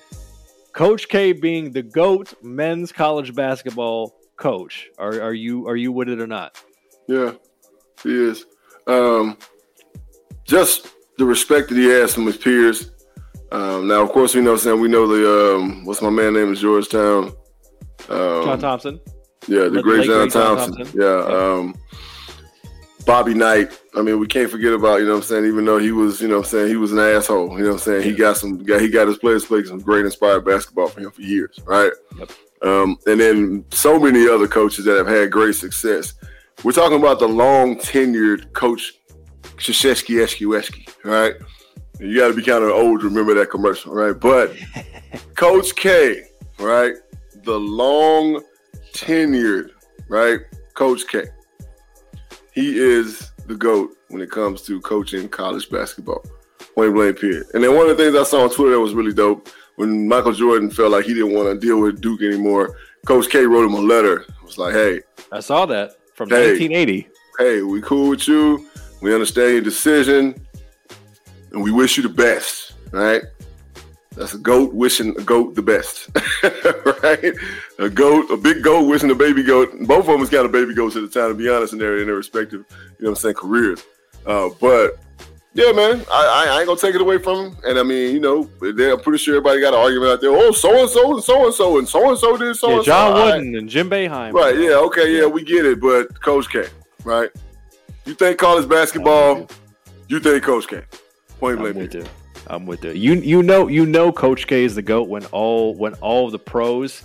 [0.74, 4.90] Coach K being the GOAT men's college basketball coach.
[4.98, 6.58] Are, are you are you with it or not?
[7.08, 7.34] Yeah,
[8.04, 8.46] he is.
[8.88, 9.38] Um,
[10.46, 12.92] just the respect that he has from his peers.
[13.52, 14.80] Um, now, of course, we know Sam.
[14.80, 17.34] We know the um, what's my man name is Georgetown.
[18.10, 19.00] Um, John Thompson.
[19.50, 20.76] Yeah, the The great John Thompson.
[20.76, 21.02] Thompson.
[21.02, 21.26] Yeah.
[21.26, 21.76] Um,
[23.06, 23.80] Bobby Knight.
[23.96, 26.22] I mean, we can't forget about, you know what I'm saying, even though he was,
[26.22, 27.58] you know what I'm saying, he was an asshole.
[27.58, 28.04] You know what I'm saying?
[28.04, 31.22] He got some he got his players playing some great inspired basketball for him for
[31.22, 31.92] years, right?
[32.18, 32.32] Yep.
[32.62, 36.14] Um, and then so many other coaches that have had great success.
[36.64, 38.94] We're talking about the long tenured coach
[39.42, 41.34] Krzyzewski Eshki right?
[42.00, 44.18] You got to be kind of old to remember that commercial, right?
[44.18, 44.56] But
[45.36, 46.24] Coach K,
[46.60, 46.94] right?
[47.44, 48.44] The long
[49.00, 49.72] tenured,
[50.08, 50.40] right?
[50.74, 51.26] Coach K.
[52.54, 56.24] He is the GOAT when it comes to coaching college basketball.
[56.76, 57.46] Wayne blank period.
[57.54, 60.08] And then one of the things I saw on Twitter that was really dope when
[60.08, 62.76] Michael Jordan felt like he didn't want to deal with Duke anymore,
[63.06, 64.22] Coach K wrote him a letter.
[64.22, 66.50] It was like, hey, I saw that from Hey.
[66.52, 67.08] 1980.
[67.40, 68.68] hey, we cool with you.
[69.02, 70.36] We understand your decision,
[71.54, 72.74] and we wish you the best.
[72.92, 73.22] Right?
[74.20, 76.10] That's a goat wishing a goat the best.
[77.04, 77.34] right?
[77.80, 79.72] A goat, a big goat wishing a baby goat.
[79.88, 81.80] Both of them has got a baby goat at the time, to be honest, in
[81.80, 83.82] their in their respective, you know what I'm saying, careers.
[84.26, 85.00] Uh, but
[85.54, 87.58] yeah, man, I, I, ain't gonna take it away from him.
[87.64, 90.32] And I mean, you know, I'm pretty sure everybody got an argument out there.
[90.32, 92.80] Oh, so and so and so and so and so and so did so and
[92.80, 92.84] so.
[92.84, 93.38] John All right.
[93.38, 94.34] Wooden and Jim Boeheim.
[94.34, 96.66] Right, yeah, okay, yeah, we get it, but Coach K,
[97.06, 97.30] right?
[98.04, 99.48] You think college basketball,
[100.10, 100.84] you think Coach K.
[101.40, 102.06] Point blank.
[102.66, 102.98] With period.
[103.02, 103.12] you.
[103.14, 103.32] I'm with you.
[103.32, 106.32] You you know you know Coach K is the goat when all when all of
[106.32, 107.04] the pros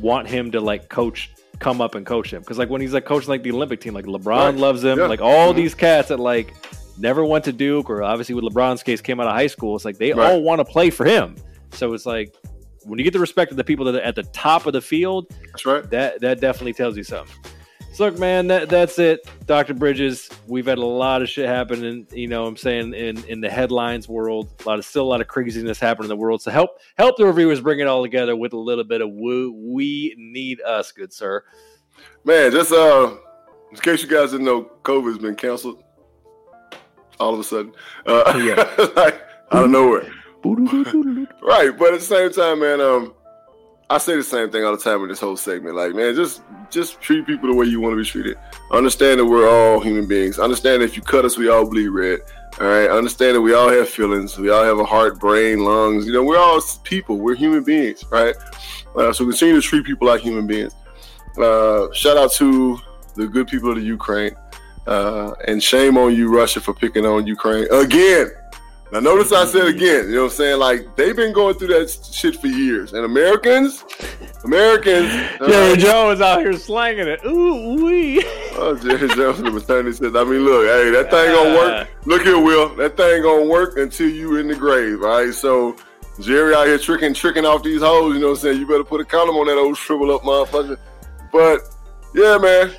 [0.00, 3.04] want him to like coach come up and coach him because like when he's like
[3.04, 4.54] coaching like the Olympic team like LeBron Right.
[4.54, 5.06] loves him Yeah.
[5.06, 5.56] like all Mhm.
[5.56, 6.54] these cats that like
[6.98, 9.84] never went to Duke or obviously with LeBron's case came out of high school it's
[9.84, 10.32] like they Right.
[10.32, 11.34] all want to play for him
[11.72, 12.34] so it's like
[12.84, 14.80] when you get the respect of the people that are at the top of the
[14.80, 15.90] field That's right.
[15.90, 17.34] that that definitely tells you something.
[17.92, 19.28] So look, man, that that's it.
[19.46, 19.74] Dr.
[19.74, 23.40] Bridges, we've had a lot of shit happen happening, you know I'm saying, in in
[23.40, 24.48] the headlines world.
[24.64, 26.40] A lot of still a lot of craziness happening in the world.
[26.40, 29.52] So help help the reviewers bring it all together with a little bit of woo
[29.52, 31.44] we need us, good sir.
[32.24, 33.16] Man, just uh
[33.70, 35.82] in case you guys didn't know, COVID's been canceled
[37.18, 37.72] all of a sudden.
[38.06, 38.86] Uh Yeah.
[38.96, 39.20] like
[39.50, 40.10] out of nowhere.
[41.42, 43.12] Right, but at the same time, man, um,
[43.90, 45.74] I say the same thing all the time in this whole segment.
[45.74, 48.38] Like, man, just just treat people the way you want to be treated.
[48.70, 50.38] Understand that we're all human beings.
[50.38, 52.20] Understand that if you cut us, we all bleed red.
[52.60, 52.88] All right.
[52.88, 54.38] Understand that we all have feelings.
[54.38, 56.06] We all have a heart, brain, lungs.
[56.06, 57.18] You know, we're all people.
[57.18, 58.36] We're human beings, right?
[58.94, 60.72] Uh, so continue to treat people like human beings.
[61.36, 62.78] Uh, shout out to
[63.16, 64.36] the good people of the Ukraine.
[64.86, 68.30] Uh, and shame on you, Russia, for picking on Ukraine again.
[68.92, 70.58] Now, notice I said again, you know what I'm saying?
[70.58, 72.92] Like, they've been going through that shit for years.
[72.92, 73.84] And Americans,
[74.42, 75.08] Americans.
[75.38, 77.20] Jerry Jones out here slanging it.
[77.24, 78.24] Ooh wee.
[78.52, 81.86] Oh, Jerry Jones the maternity says, I mean, look, hey, that thing gonna work.
[81.86, 81.90] Uh.
[82.04, 82.74] Look here, Will.
[82.74, 85.32] That thing gonna work until you in the grave, all right?
[85.32, 85.76] So
[86.20, 88.58] Jerry out here tricking, tricking off these hoes, you know what I'm saying?
[88.58, 90.76] You better put a condom on that old shrivel up motherfucker.
[91.32, 91.60] But
[92.14, 92.74] yeah, man.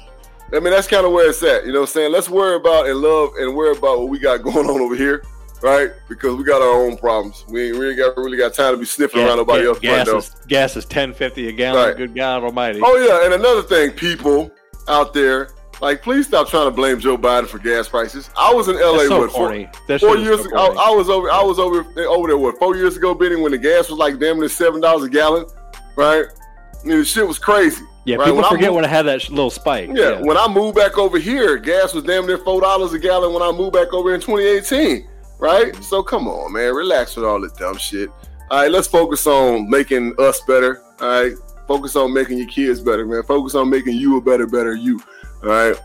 [0.54, 1.66] I mean, that's kind of where it's at.
[1.66, 2.12] You know what I'm saying?
[2.12, 5.24] Let's worry about and love and worry about what we got going on over here
[5.62, 5.92] right?
[6.10, 7.46] Because we got our own problems.
[7.48, 9.80] We ain't really got really got time to be sniffing around nobody else.
[9.80, 11.88] Gas is, gas is ten fifty a gallon.
[11.88, 11.98] Right.
[11.98, 12.82] Good God Almighty.
[12.84, 14.52] Oh yeah, and another thing, people
[14.88, 15.50] out there,
[15.82, 18.30] like, please stop trying to blame Joe Biden for gas prices.
[18.38, 20.58] I was in LA so what four, four years so ago.
[20.58, 21.32] I, I, was over.
[21.32, 24.20] I was over over there what four years ago, Benny, when the gas was like
[24.20, 25.46] damn near seven dollars a gallon,
[25.96, 26.26] right?
[26.82, 27.84] I mean, the shit was crazy.
[28.04, 28.26] Yeah, right?
[28.26, 29.90] people when forget moved, when I had that little spike.
[29.94, 33.00] Yeah, yeah, when I moved back over here, gas was damn near four dollars a
[33.00, 35.08] gallon when I moved back over in 2018
[35.42, 35.76] right?
[35.84, 38.10] So come on, man, relax with all the dumb shit.
[38.50, 40.82] All right, let's focus on making us better.
[41.02, 41.34] All right,
[41.68, 43.24] focus on making your kids better, man.
[43.24, 45.02] Focus on making you a better, better you.
[45.44, 45.76] All right.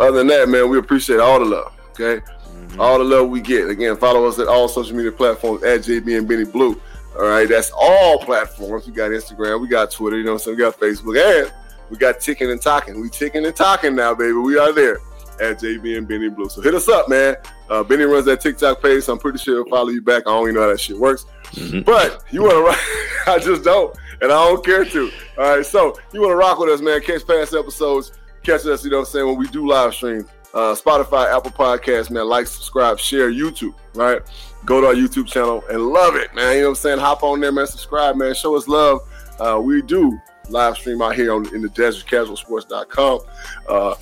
[0.00, 1.72] Other than that, man, we appreciate all the love.
[1.90, 2.80] Okay, mm-hmm.
[2.80, 3.68] all the love we get.
[3.68, 6.80] Again, follow us at all social media platforms at JB and Benny Blue.
[7.16, 8.86] All right, that's all platforms.
[8.86, 11.52] We got Instagram, we got Twitter, you know, so we got Facebook, and
[11.90, 13.02] we got ticking and talking.
[13.02, 14.32] We ticking and talking now, baby.
[14.32, 14.98] We are there
[15.42, 16.48] at JB and Benny Blue.
[16.48, 17.36] So hit us up, man.
[17.68, 20.22] Uh, Benny runs that TikTok page, so I'm pretty sure he'll follow you back.
[20.26, 21.26] I don't even know how that shit works.
[21.52, 21.80] Mm-hmm.
[21.80, 22.78] But you want to rock,
[23.26, 25.10] I just don't, and I don't care to.
[25.38, 27.00] All right, so you want to rock with us, man.
[27.00, 28.12] Catch past episodes,
[28.42, 30.26] catch us, you know what I'm saying, when we do live stream.
[30.54, 32.28] Uh, Spotify, Apple Podcasts, man.
[32.28, 34.20] Like, subscribe, share, YouTube, right?
[34.66, 36.56] Go to our YouTube channel and love it, man.
[36.56, 36.98] You know what I'm saying?
[36.98, 37.66] Hop on there, man.
[37.66, 38.34] Subscribe, man.
[38.34, 39.00] Show us love.
[39.40, 40.18] Uh, we do
[40.50, 43.20] live stream out here on in the desertcasualsports.com.
[43.68, 43.94] Uh,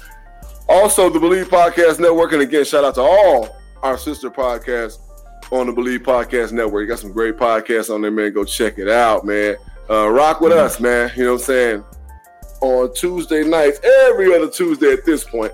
[0.71, 2.33] also, the Bleav Podcast Network.
[2.33, 4.99] And again, shout out to all our sister podcasts
[5.51, 6.83] on the Bleav Podcast Network.
[6.83, 8.33] You got some great podcasts on there, man.
[8.33, 9.57] Go check it out, man.
[9.91, 10.65] Uh, rock with mm-hmm.
[10.65, 11.11] us, man.
[11.17, 11.85] You know what I'm saying?
[12.61, 15.53] On Tuesday nights, every other Tuesday at this point,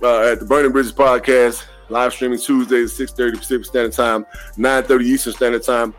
[0.00, 4.24] uh, at the Burning Bridges Podcast, live streaming Tuesdays, 6.30 Pacific Standard Time,
[4.56, 5.92] 9.30 Eastern Standard Time.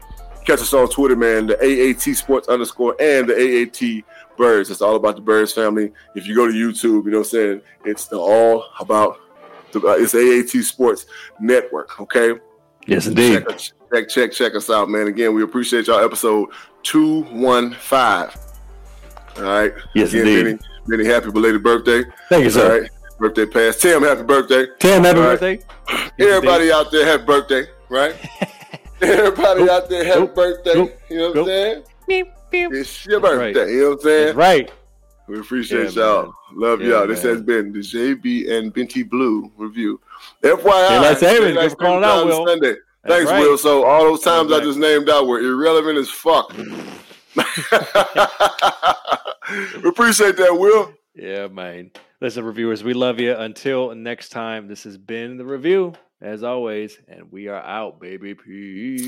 [0.46, 4.04] Catch us on Twitter, man, the AAT Sports underscore and the AAT
[4.38, 4.70] Birds.
[4.70, 5.92] It's all about the Birds family.
[6.16, 7.62] If you go to YouTube, you know what I'm saying?
[7.86, 9.20] It's all about
[9.72, 11.06] the, uh, it's AAT Sports
[11.40, 12.00] Network.
[12.00, 12.40] Okay.
[12.86, 13.46] Yes, indeed.
[13.48, 15.08] Check, check, check, check us out, man.
[15.08, 16.04] Again, we appreciate y'all.
[16.04, 16.50] Episode
[16.84, 18.36] two one five.
[19.38, 19.74] All right.
[19.96, 20.44] Yes, Again, indeed.
[20.46, 20.60] Many,
[21.04, 22.04] many happy belated birthday.
[22.30, 22.74] Thank you, sir.
[22.74, 22.90] All right.
[23.20, 23.78] Birthday pass.
[23.78, 24.66] Tim, happy birthday.
[24.80, 25.40] Tim, happy right.
[25.40, 25.60] birthday.
[26.20, 28.16] Everybody out there, happy birthday, right?
[29.02, 30.98] Everybody out there, happy birthday.
[31.10, 31.84] You know what I'm saying?
[32.54, 33.60] It's your birthday.
[33.60, 33.70] Right.
[33.70, 34.26] You know what I'm saying?
[34.26, 34.72] That's right.
[35.28, 36.24] We appreciate yeah, y'all.
[36.24, 36.34] Man.
[36.54, 37.00] Love yeah, y'all.
[37.00, 37.10] Man.
[37.10, 40.00] This has been the JB and Benny Blue review.
[40.44, 41.58] FYI, savings.
[41.58, 42.46] Good for calling out, Will.
[42.46, 42.76] Sunday.
[43.08, 43.40] Thanks, right.
[43.40, 43.58] Will.
[43.58, 46.54] So all those times I just named out were irrelevant as fuck.
[49.84, 50.94] we appreciate that, Will.
[51.16, 51.92] Yeah, man.
[52.22, 53.36] Listen, reviewers, we love you.
[53.36, 58.36] Until next time, this has been the review, as always, and we are out, baby.
[58.36, 59.08] Peace.